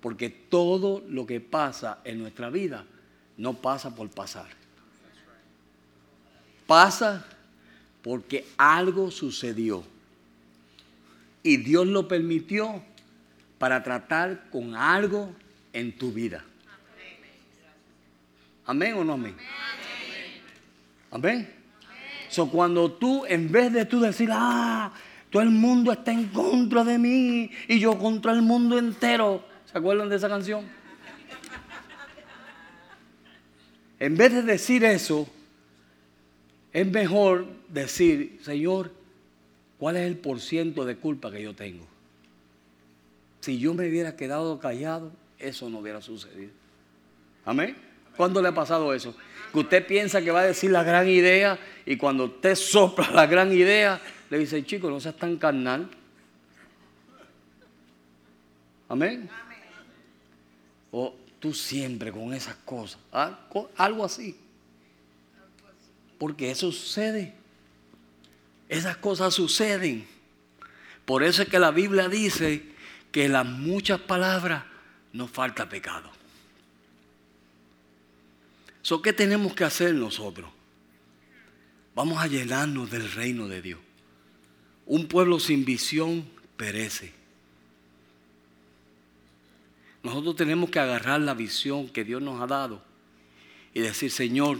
[0.00, 2.84] Porque todo lo que pasa en nuestra vida
[3.36, 4.48] no pasa por pasar.
[6.66, 7.24] Pasa
[8.02, 9.84] porque algo sucedió.
[11.42, 12.82] Y Dios lo permitió
[13.58, 15.32] para tratar con algo
[15.72, 16.44] en tu vida.
[18.66, 19.36] ¿Amén o no amén?
[21.10, 21.62] Amén.
[22.28, 24.92] So, cuando tú, en vez de tú decir, ah,
[25.32, 29.42] todo el mundo está en contra de mí y yo contra el mundo entero.
[29.64, 30.66] ¿Se acuerdan de esa canción?
[33.98, 35.26] En vez de decir eso,
[36.70, 38.92] es mejor decir, Señor,
[39.78, 41.86] ¿cuál es el porciento de culpa que yo tengo?
[43.40, 46.50] Si yo me hubiera quedado callado, eso no hubiera sucedido.
[47.46, 47.74] Amén.
[48.18, 49.16] ¿Cuándo le ha pasado eso?
[49.50, 53.26] Que usted piensa que va a decir la gran idea y cuando usted sopla la
[53.26, 53.98] gran idea,
[54.32, 55.90] le dice, chico, no seas tan carnal.
[58.88, 59.28] Amén.
[60.90, 62.98] O tú siempre con esas cosas.
[63.12, 63.40] ¿ah?
[63.76, 64.34] Algo así.
[66.18, 67.34] Porque eso sucede.
[68.70, 70.06] Esas cosas suceden.
[71.04, 72.62] Por eso es que la Biblia dice
[73.10, 74.64] que en las muchas palabras
[75.12, 76.10] no falta pecado.
[78.80, 80.48] So, ¿Qué tenemos que hacer nosotros?
[81.94, 83.80] Vamos a llenarnos del reino de Dios.
[84.92, 86.22] Un pueblo sin visión
[86.58, 87.14] perece.
[90.02, 92.82] Nosotros tenemos que agarrar la visión que Dios nos ha dado
[93.72, 94.58] y decir, Señor,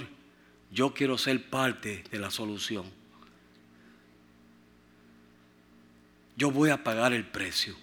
[0.70, 2.86] yo quiero ser parte de la solución.
[6.38, 7.76] Yo voy a pagar el precio.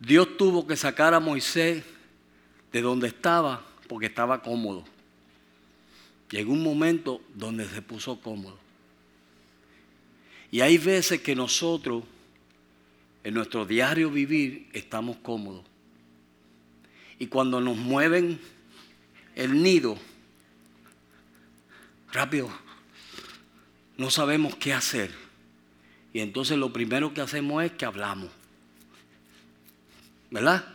[0.00, 1.84] Dios tuvo que sacar a Moisés
[2.72, 4.82] de donde estaba porque estaba cómodo.
[6.30, 8.61] Llegó un momento donde se puso cómodo.
[10.52, 12.04] Y hay veces que nosotros,
[13.24, 15.64] en nuestro diario vivir, estamos cómodos.
[17.18, 18.38] Y cuando nos mueven
[19.34, 19.96] el nido,
[22.12, 22.52] rápido,
[23.96, 25.10] no sabemos qué hacer.
[26.12, 28.30] Y entonces lo primero que hacemos es que hablamos.
[30.30, 30.66] ¿Verdad?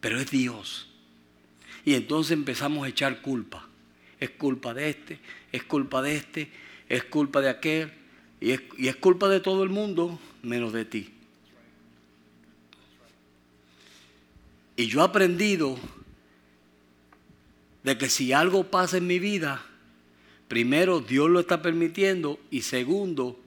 [0.00, 0.88] Pero es Dios.
[1.84, 3.68] Y entonces empezamos a echar culpa.
[4.18, 5.20] Es culpa de este,
[5.52, 6.50] es culpa de este,
[6.92, 7.90] es culpa de aquel.
[8.38, 11.10] Y es, y es culpa de todo el mundo menos de ti.
[14.76, 15.78] Y yo he aprendido
[17.82, 19.64] de que si algo pasa en mi vida,
[20.48, 23.40] primero Dios lo está permitiendo y segundo,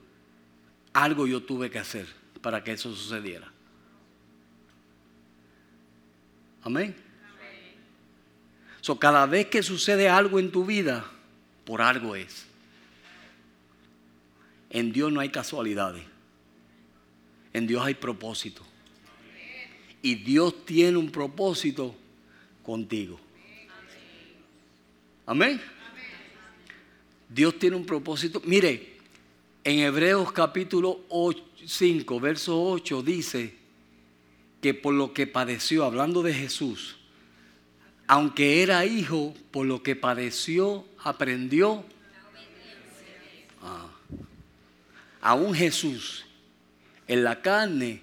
[0.92, 2.06] algo yo tuve que hacer
[2.40, 3.52] para que eso sucediera.
[6.62, 6.96] Amén.
[8.80, 11.04] So, cada vez que sucede algo en tu vida,
[11.64, 12.46] por algo es.
[14.70, 16.02] En Dios no hay casualidades.
[17.52, 18.62] En Dios hay propósito.
[20.02, 21.94] Y Dios tiene un propósito
[22.62, 23.18] contigo.
[25.24, 25.60] Amén.
[27.28, 28.40] Dios tiene un propósito.
[28.44, 28.96] Mire,
[29.64, 31.00] en Hebreos capítulo
[31.64, 33.54] 5, verso 8 dice
[34.60, 36.96] que por lo que padeció, hablando de Jesús,
[38.06, 41.84] aunque era hijo, por lo que padeció, aprendió.
[43.62, 43.95] Ah.
[45.26, 46.24] Aún Jesús
[47.08, 48.00] en la carne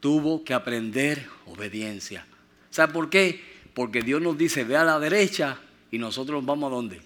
[0.00, 2.26] tuvo que aprender obediencia.
[2.68, 3.42] ¿Sabe por qué?
[3.72, 5.58] Porque Dios nos dice, ve a la derecha
[5.90, 7.00] y nosotros vamos a dónde.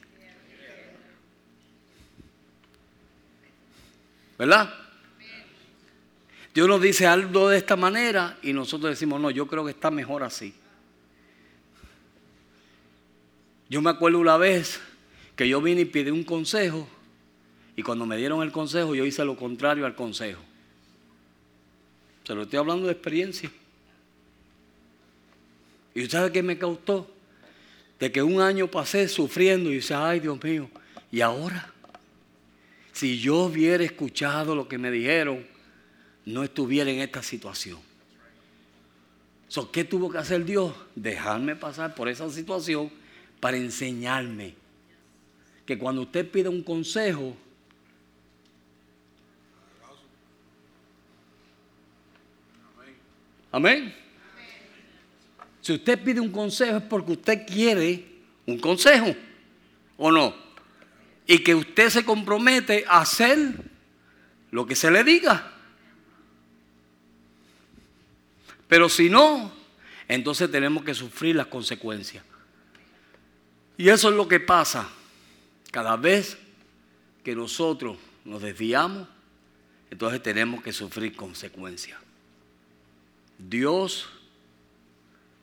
[4.37, 4.75] ¿Verdad?
[6.53, 9.93] Dios nos dice algo de esta manera y nosotros decimos, no, yo creo que está
[9.93, 10.55] mejor así.
[13.69, 14.81] Yo me acuerdo una vez
[15.37, 16.89] que yo vine y pedí un consejo
[17.77, 20.41] y cuando me dieron el consejo yo hice lo contrario al consejo.
[22.25, 23.51] Se lo estoy hablando de experiencia.
[25.95, 27.09] ¿Y usted sabe qué me causó?
[28.01, 30.69] De que un año pasé sufriendo y dice, ay Dios mío,
[31.13, 31.73] ¿y ahora?
[32.93, 35.47] Si yo hubiera escuchado lo que me dijeron,
[36.25, 37.79] no estuviera en esta situación.
[39.73, 40.75] ¿Qué tuvo que hacer Dios?
[40.95, 42.91] Dejarme pasar por esa situación
[43.41, 44.55] para enseñarme
[45.65, 47.37] que cuando usted pide un consejo,
[53.57, 53.91] Amén.
[55.63, 58.05] Si usted pide un consejo es porque usted quiere
[58.45, 59.17] un consejo,
[59.97, 60.35] ¿o no?
[61.27, 63.55] Y que usted se compromete a hacer
[64.51, 65.55] lo que se le diga.
[68.69, 69.51] Pero si no,
[70.07, 72.23] entonces tenemos que sufrir las consecuencias.
[73.79, 74.87] Y eso es lo que pasa
[75.71, 76.37] cada vez
[77.25, 79.09] que nosotros nos desviamos,
[79.91, 82.06] entonces tenemos que sufrir consecuencias.
[83.39, 84.09] Dios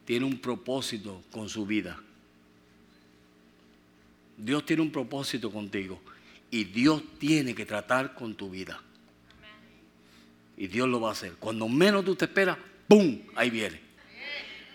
[0.06, 2.00] tiene un propósito con su vida.
[4.38, 6.02] Dios tiene un propósito contigo
[6.50, 8.80] y Dios tiene que tratar con tu vida.
[10.58, 11.34] Y Dios lo va a hacer.
[11.40, 13.20] Cuando menos tú te esperas, ¡pum!
[13.36, 13.80] Ahí viene.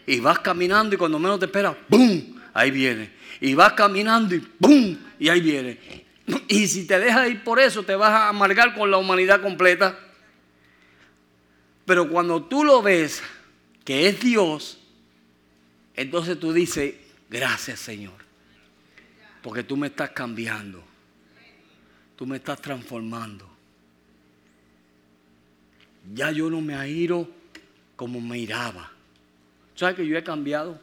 [0.07, 2.35] Y vas caminando y cuando menos te esperas, ¡pum!
[2.55, 3.13] Ahí viene.
[3.41, 4.97] Y vas caminando y ¡pum!
[5.19, 5.79] Y ahí viene.
[6.49, 9.99] Y si te dejas ir por eso, te vas a amargar con la humanidad completa.
[11.89, 13.23] Pero cuando tú lo ves
[13.83, 14.79] que es Dios,
[15.95, 16.95] entonces tú dices,
[17.31, 18.13] gracias Señor,
[19.41, 20.85] porque tú me estás cambiando,
[22.15, 23.49] tú me estás transformando.
[26.13, 27.27] Ya yo no me airo
[27.97, 28.93] como me iraba.
[29.75, 30.79] ¿Sabes que yo he cambiado?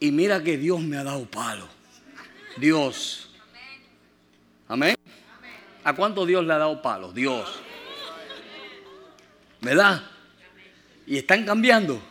[0.00, 1.68] Y mira que Dios me ha dado palo.
[2.56, 3.30] Dios.
[4.66, 4.96] Amén.
[5.86, 7.12] ¿A cuánto Dios le ha dado palo?
[7.12, 7.60] Dios.
[9.60, 10.02] ¿Verdad?
[11.06, 12.02] ¿Y están cambiando?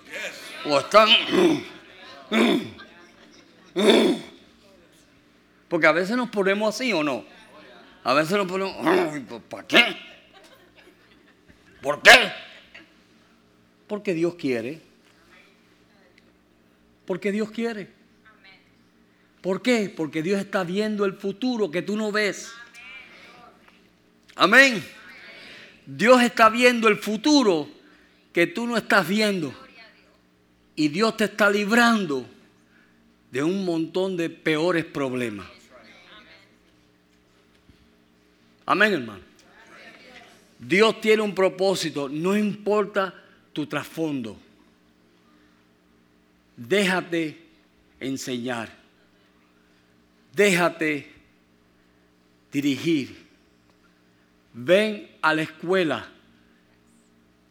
[0.63, 1.09] ¿O están...
[5.67, 7.25] Porque a veces nos ponemos así o no.
[8.05, 8.77] A veces nos ponemos...
[9.49, 9.83] ¿Para qué?
[11.81, 12.31] ¿Por qué?
[13.87, 14.81] Porque Dios quiere.
[17.05, 17.89] Porque Dios quiere.
[19.41, 19.93] ¿Por qué?
[19.93, 22.53] Porque Dios está viendo el futuro que tú no ves.
[24.35, 24.83] Amén.
[25.85, 27.69] Dios está viendo el futuro
[28.33, 29.53] que tú no estás viendo.
[30.75, 32.25] Y Dios te está librando
[33.31, 35.47] de un montón de peores problemas.
[38.65, 39.23] Amén, hermano.
[40.59, 43.13] Dios tiene un propósito, no importa
[43.53, 44.37] tu trasfondo.
[46.57, 47.37] Déjate
[47.99, 48.69] enseñar.
[50.33, 51.11] Déjate
[52.51, 53.24] dirigir
[54.55, 56.07] ven a la escuela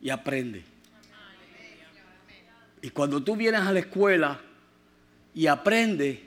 [0.00, 0.64] y aprende.
[2.82, 4.40] Y cuando tú vienes a la escuela,
[5.34, 6.22] y aprende,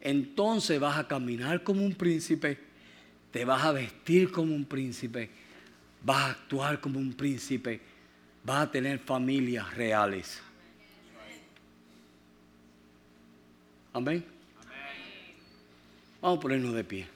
[0.00, 2.58] entonces vas a caminar como un príncipe,
[3.30, 5.30] te vas a vestir como un príncipe,
[6.02, 7.80] vas a actuar como un príncipe,
[8.42, 10.42] vas a tener familias reales.
[13.92, 14.24] Amén.
[16.20, 17.06] Vamos a ponernos de pie.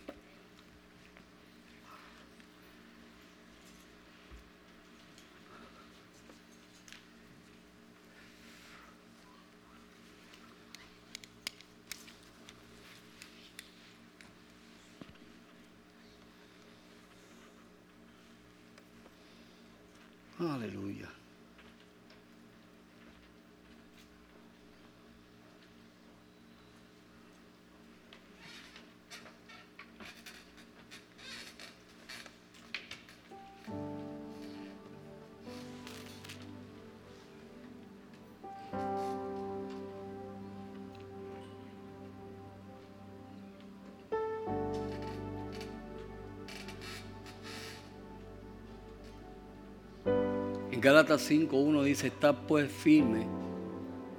[50.81, 53.27] Gálatas 5.1 dice, está pues firme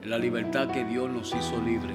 [0.02, 1.94] en la libertad que Dios nos hizo libre.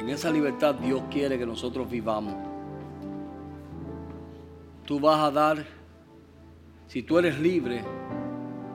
[0.00, 2.34] En esa libertad Dios quiere que nosotros vivamos.
[4.86, 5.66] Tú vas a dar,
[6.88, 7.82] si tú eres libre,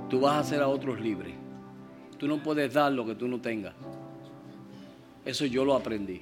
[0.10, 1.34] tú vas a hacer a otros libres.
[2.20, 3.74] Tú no puedes dar lo que tú no tengas.
[5.26, 6.22] Eso yo lo aprendí.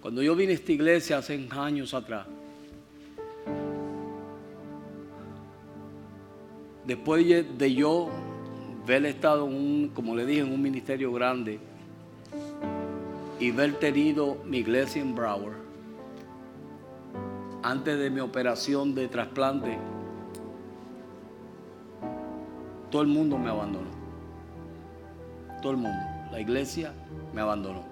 [0.00, 2.26] Cuando yo vine a esta iglesia hace años atrás,
[6.88, 7.26] después
[7.58, 8.08] de yo
[8.82, 11.60] haber estado, en un, como le dije, en un ministerio grande
[13.38, 15.58] y haber tenido mi iglesia en Broward,
[17.62, 19.76] antes de mi operación de trasplante,
[22.90, 23.90] todo el mundo me abandonó.
[25.60, 25.98] Todo el mundo.
[26.32, 26.94] La iglesia
[27.34, 27.82] me abandonó.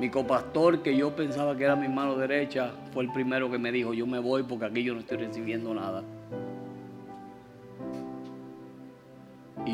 [0.00, 3.70] Mi copastor, que yo pensaba que era mi mano derecha, fue el primero que me
[3.70, 6.02] dijo, yo me voy porque aquí yo no estoy recibiendo nada.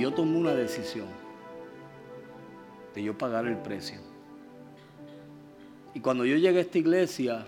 [0.03, 1.07] Yo tomé una decisión
[2.93, 4.01] de yo pagar el precio.
[5.95, 7.47] Y cuando yo llegué a esta iglesia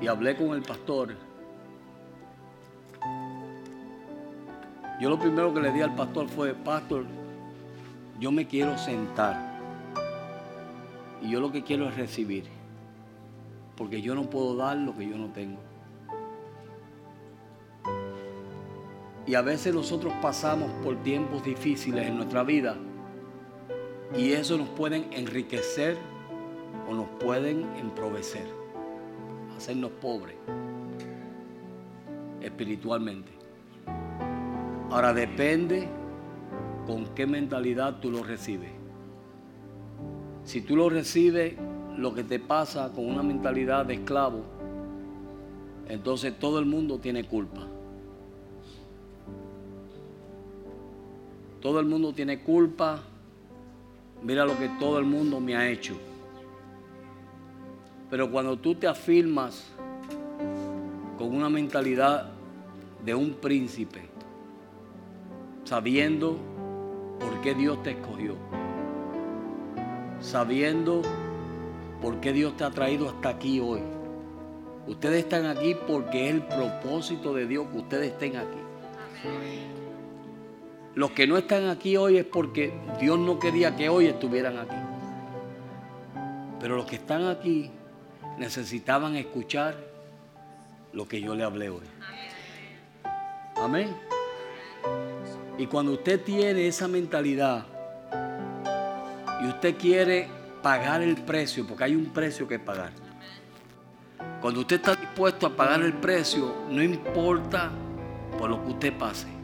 [0.00, 1.14] y hablé con el pastor,
[4.98, 7.04] yo lo primero que le di al pastor fue, pastor,
[8.18, 9.60] yo me quiero sentar
[11.20, 12.44] y yo lo que quiero es recibir,
[13.76, 15.71] porque yo no puedo dar lo que yo no tengo.
[19.26, 22.76] Y a veces nosotros pasamos por tiempos difíciles en nuestra vida
[24.16, 25.96] y eso nos pueden enriquecer
[26.88, 28.46] o nos pueden emprovecer,
[29.56, 30.36] hacernos pobres
[32.40, 33.30] espiritualmente.
[34.90, 35.88] Ahora depende
[36.86, 38.70] con qué mentalidad tú lo recibes.
[40.44, 41.54] Si tú lo recibes,
[41.96, 44.42] lo que te pasa con una mentalidad de esclavo,
[45.88, 47.66] entonces todo el mundo tiene culpa.
[51.62, 53.00] Todo el mundo tiene culpa.
[54.20, 55.94] Mira lo que todo el mundo me ha hecho.
[58.10, 59.68] Pero cuando tú te afirmas
[61.16, 62.32] con una mentalidad
[63.04, 64.00] de un príncipe,
[65.64, 66.36] sabiendo
[67.20, 68.34] por qué Dios te escogió,
[70.20, 71.02] sabiendo
[72.02, 73.80] por qué Dios te ha traído hasta aquí hoy.
[74.88, 78.58] Ustedes están aquí porque es el propósito de Dios que ustedes estén aquí.
[80.94, 84.76] Los que no están aquí hoy es porque Dios no quería que hoy estuvieran aquí.
[86.60, 87.70] Pero los que están aquí
[88.38, 89.76] necesitaban escuchar
[90.92, 91.86] lo que yo le hablé hoy.
[93.56, 93.96] Amén.
[95.56, 97.64] Y cuando usted tiene esa mentalidad
[99.42, 100.28] y usted quiere
[100.62, 102.92] pagar el precio, porque hay un precio que pagar.
[104.42, 107.70] Cuando usted está dispuesto a pagar el precio, no importa
[108.38, 109.41] por lo que usted pase.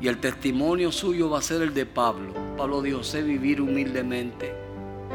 [0.00, 2.34] Y el testimonio suyo va a ser el de Pablo.
[2.56, 4.52] Pablo dijo, sé vivir humildemente,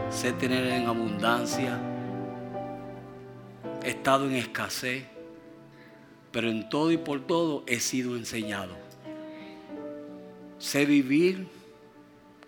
[0.09, 1.79] sé tener en abundancia,
[3.83, 5.05] he estado en escasez,
[6.31, 8.75] pero en todo y por todo he sido enseñado.
[10.57, 11.47] Sé vivir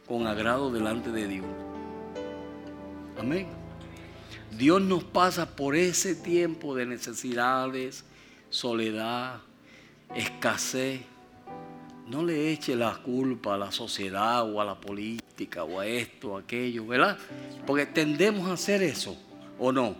[0.07, 1.45] con agrado delante de Dios.
[3.19, 3.47] Amén.
[4.57, 8.05] Dios nos pasa por ese tiempo de necesidades,
[8.49, 9.41] soledad,
[10.15, 11.01] escasez
[12.07, 16.33] no le eche la culpa a la sociedad o a la política o a esto,
[16.33, 17.17] o aquello, ¿verdad?
[17.65, 19.17] Porque tendemos a hacer eso,
[19.57, 19.95] ¿o no?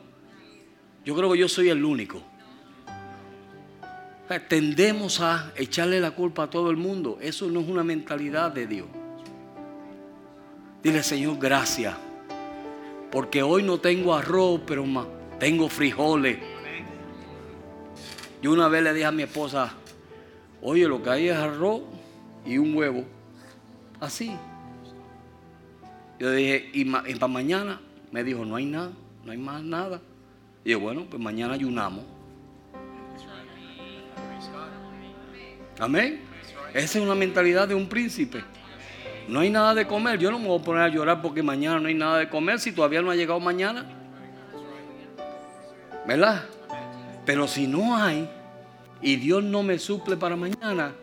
[1.06, 2.22] Yo creo que yo soy el único.
[4.48, 7.20] tendemos a echarle la culpa a todo el mundo.
[7.22, 8.88] Eso no es una mentalidad de Dios.
[10.82, 11.96] Dile, Señor, gracias.
[13.12, 14.86] Porque hoy no tengo arroz, pero
[15.40, 16.40] tengo frijoles.
[18.42, 19.74] Yo una vez le dije a mi esposa,
[20.64, 21.82] oye, lo que hay es arroz
[22.46, 23.04] y un huevo.
[24.00, 24.36] Así.
[26.20, 27.82] Yo dije, y, para mañana
[28.12, 28.92] me dijo, no hay nada,
[29.26, 30.02] no hay más nada.
[30.64, 32.06] Y bueno, pues mañana ayunamos.
[35.80, 36.22] Amén.
[36.74, 38.44] Esa es una mentalidad de un príncipe.
[39.28, 40.18] No hay nada de comer.
[40.20, 42.60] Yo no me voy a poner a llorar porque mañana no hay nada de comer
[42.60, 43.86] si todavía no ha llegado mañana.
[46.08, 46.46] ¿Verdad?
[47.26, 48.30] Pero si no hay
[49.04, 50.96] y Dios no me suple para mañana,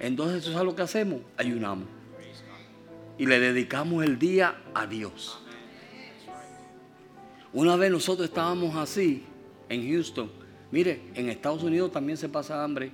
[0.00, 1.20] entonces eso es lo que hacemos.
[1.36, 1.86] Ayunamos.
[3.16, 5.40] Y le dedicamos el día a Dios.
[7.52, 9.24] Una vez nosotros estábamos así
[9.68, 10.30] en Houston.
[10.70, 12.90] Mire, en Estados Unidos también se pasa hambre.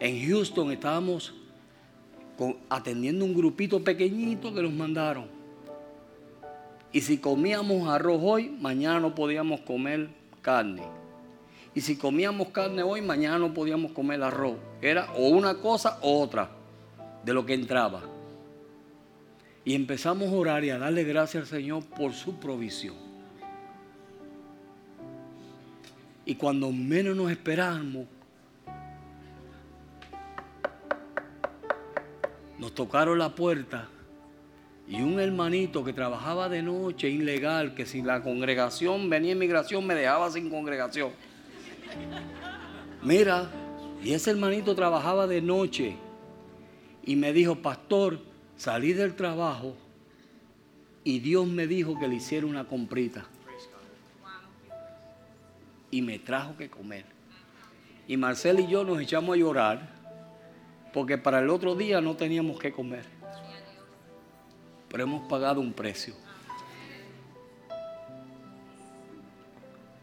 [0.00, 1.34] En Houston estábamos
[2.68, 5.26] atendiendo un grupito pequeñito que nos mandaron.
[6.92, 10.08] Y si comíamos arroz hoy, mañana no podíamos comer
[10.40, 11.01] carne.
[11.74, 14.56] Y si comíamos carne hoy, mañana no podíamos comer arroz.
[14.80, 16.50] Era o una cosa o otra
[17.24, 18.02] de lo que entraba.
[19.64, 22.96] Y empezamos a orar y a darle gracias al Señor por su provisión.
[26.24, 28.06] Y cuando menos nos esperábamos,
[32.58, 33.88] nos tocaron la puerta
[34.86, 39.86] y un hermanito que trabajaba de noche, ilegal, que si la congregación venía en migración
[39.86, 41.10] me dejaba sin congregación.
[43.02, 43.50] Mira,
[44.02, 45.96] y ese hermanito trabajaba de noche
[47.04, 48.20] y me dijo, pastor,
[48.56, 49.74] salí del trabajo
[51.04, 53.26] y Dios me dijo que le hiciera una comprita.
[55.90, 57.04] Y me trajo que comer.
[58.08, 59.88] Y Marcel y yo nos echamos a llorar
[60.92, 63.04] porque para el otro día no teníamos que comer.
[64.88, 66.14] Pero hemos pagado un precio.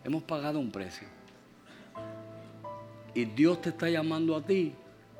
[0.03, 1.19] Hemos pagado un precio.
[3.14, 4.73] Y Dios te está llamando a ti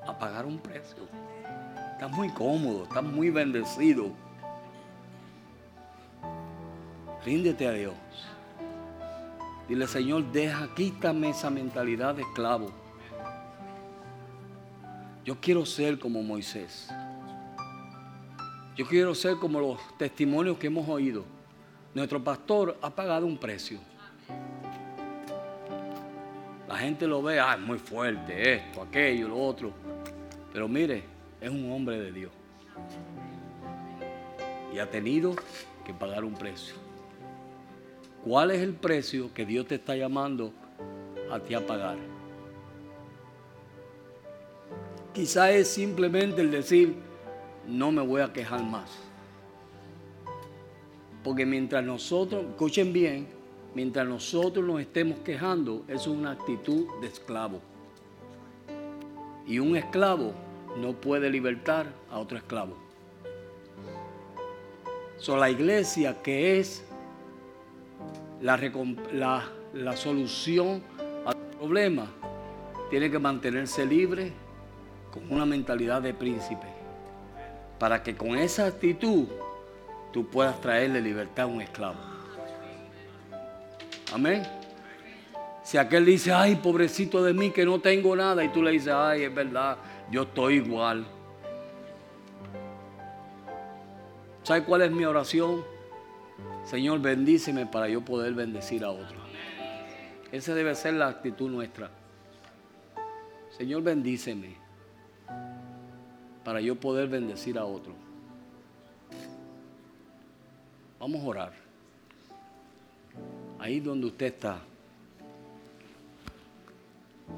[0.06, 1.08] a pagar un precio.
[1.94, 4.12] Estás muy cómodo, estás muy bendecido.
[7.26, 7.96] Ríndete a Dios.
[9.68, 12.72] Dile, Señor, deja, quítame esa mentalidad de esclavo.
[15.26, 16.90] Yo quiero ser como Moisés.
[18.76, 21.26] Yo quiero ser como los testimonios que hemos oído.
[21.94, 23.80] Nuestro pastor ha pagado un precio.
[26.70, 29.72] La gente lo ve, ah, es muy fuerte, esto, aquello, lo otro.
[30.54, 31.04] Pero mire,
[31.42, 32.32] es un hombre de Dios.
[34.72, 35.34] Y ha tenido
[35.84, 36.76] que pagar un precio.
[38.24, 40.54] ¿Cuál es el precio que Dios te está llamando
[41.32, 41.98] a ti a pagar?
[45.12, 46.98] Quizá es simplemente el decir,
[47.68, 48.92] no me voy a quejar más.
[51.24, 53.39] Porque mientras nosotros, escuchen bien,
[53.76, 57.60] mientras nosotros nos estemos quejando, eso es una actitud de esclavo.
[59.46, 60.34] Y un esclavo
[60.78, 62.76] no puede libertar a otro esclavo.
[65.18, 66.86] So, la iglesia que es
[68.42, 68.58] la,
[69.12, 70.82] la, la solución
[71.26, 72.08] al problema,
[72.90, 74.32] tiene que mantenerse libre
[75.12, 76.68] con una mentalidad de príncipe,
[77.78, 79.26] para que con esa actitud
[80.12, 82.09] tú puedas traerle libertad a un esclavo.
[84.14, 84.44] Amén.
[85.64, 88.94] Si aquel dice, ay, pobrecito de mí que no tengo nada, y tú le dices,
[88.94, 89.78] ay, es verdad,
[90.10, 91.06] yo estoy igual.
[94.44, 95.64] ¿Sabe cuál es mi oración?
[96.66, 99.22] Señor, bendíceme para yo poder bendecir a otros.
[100.32, 101.92] Esa debe ser la actitud nuestra.
[103.58, 104.56] Señor, bendíceme
[106.44, 107.94] para yo poder bendecir a otro.
[111.00, 111.54] Vamos a orar.
[113.60, 114.62] Ahí donde usted está.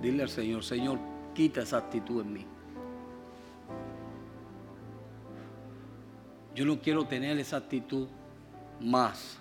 [0.01, 0.99] Dile al Señor, Señor,
[1.33, 2.45] quita esa actitud en mí.
[6.55, 8.07] Yo no quiero tener esa actitud
[8.79, 9.37] más.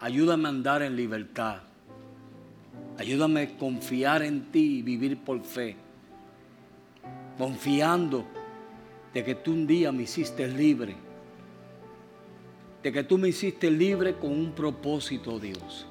[0.00, 1.58] Ayúdame a andar en libertad.
[2.98, 5.76] Ayúdame a confiar en ti y vivir por fe.
[7.38, 8.24] Confiando
[9.14, 10.96] de que tú un día me hiciste libre.
[12.82, 15.86] De que tú me hiciste libre con un propósito, Dios.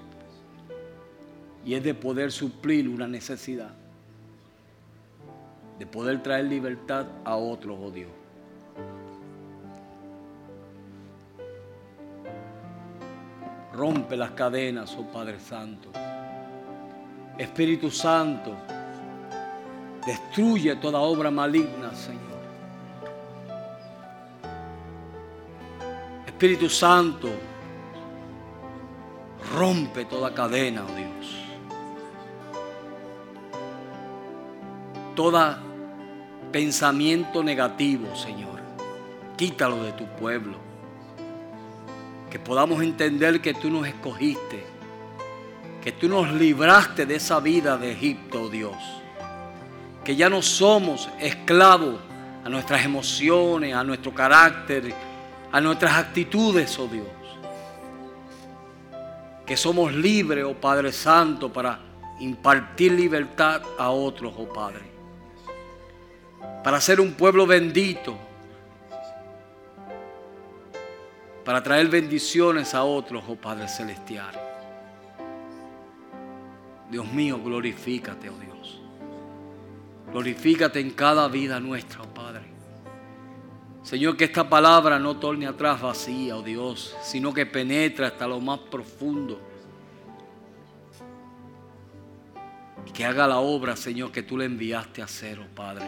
[1.65, 3.73] Y es de poder suplir una necesidad.
[5.79, 8.11] De poder traer libertad a otros, oh Dios.
[13.73, 15.89] Rompe las cadenas, oh Padre Santo.
[17.37, 18.55] Espíritu Santo,
[20.05, 22.30] destruye toda obra maligna, Señor.
[26.41, 27.29] Espíritu Santo,
[29.53, 31.35] rompe toda cadena, oh Dios.
[35.15, 35.55] Todo
[36.51, 38.59] pensamiento negativo, Señor,
[39.37, 40.57] quítalo de tu pueblo.
[42.31, 44.65] Que podamos entender que tú nos escogiste,
[45.79, 48.77] que tú nos libraste de esa vida de Egipto, oh Dios.
[50.03, 51.99] Que ya no somos esclavos
[52.43, 55.10] a nuestras emociones, a nuestro carácter,
[55.51, 57.07] a nuestras actitudes, oh Dios.
[59.45, 61.79] Que somos libres, oh Padre Santo, para
[62.19, 64.91] impartir libertad a otros, oh Padre.
[66.63, 68.17] Para ser un pueblo bendito.
[71.43, 74.39] Para traer bendiciones a otros, oh Padre Celestial.
[76.89, 78.81] Dios mío, glorifícate, oh Dios.
[80.11, 82.50] Glorifícate en cada vida nuestra, oh Padre.
[83.83, 88.39] Señor, que esta palabra no torne atrás vacía, oh Dios, sino que penetre hasta lo
[88.39, 89.39] más profundo.
[92.85, 95.85] Y que haga la obra, Señor, que tú le enviaste a hacer, oh Padre.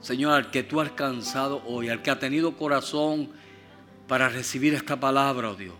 [0.00, 3.30] Señor, al que tú has alcanzado hoy, al que ha tenido corazón
[4.08, 5.76] para recibir esta palabra, oh Dios.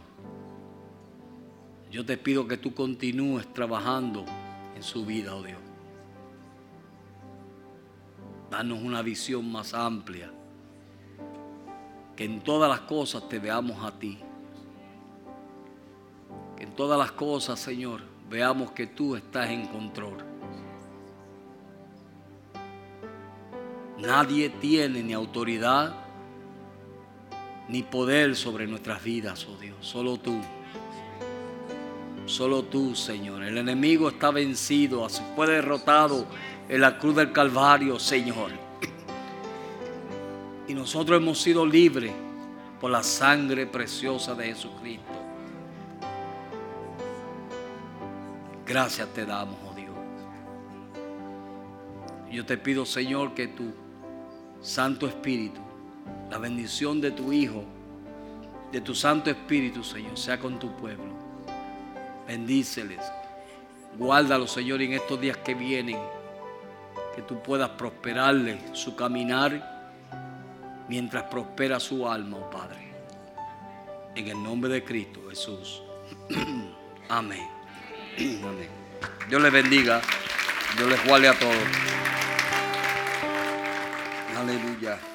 [1.90, 4.24] Yo te pido que tú continúes trabajando
[4.76, 5.61] en su vida, oh Dios.
[8.52, 10.30] Danos una visión más amplia.
[12.14, 14.18] Que en todas las cosas te veamos a ti.
[16.54, 20.18] Que en todas las cosas, Señor, veamos que tú estás en control.
[23.98, 25.94] Nadie tiene ni autoridad
[27.70, 29.78] ni poder sobre nuestras vidas, oh Dios.
[29.80, 30.38] Solo tú.
[32.26, 33.44] Solo tú, Señor.
[33.44, 36.26] El enemigo está vencido, fue derrotado
[36.72, 38.50] en la cruz del Calvario, Señor.
[40.66, 42.10] Y nosotros hemos sido libres
[42.80, 45.12] por la sangre preciosa de Jesucristo.
[48.66, 49.90] Gracias te damos, oh Dios.
[52.30, 53.70] Yo te pido, Señor, que tu
[54.62, 55.60] Santo Espíritu,
[56.30, 57.64] la bendición de tu Hijo,
[58.72, 61.12] de tu Santo Espíritu, Señor, sea con tu pueblo.
[62.26, 63.00] Bendíceles.
[63.98, 65.98] Guárdalos, Señor, en estos días que vienen
[67.14, 69.72] que tú puedas prosperarle su caminar
[70.88, 72.92] mientras prospera su alma, oh Padre.
[74.14, 75.82] En el nombre de Cristo Jesús.
[77.08, 77.46] Amén.
[78.18, 78.68] Amén.
[79.28, 80.00] Dios les bendiga.
[80.76, 81.54] Dios les guarde a todos.
[84.36, 85.11] Aleluya.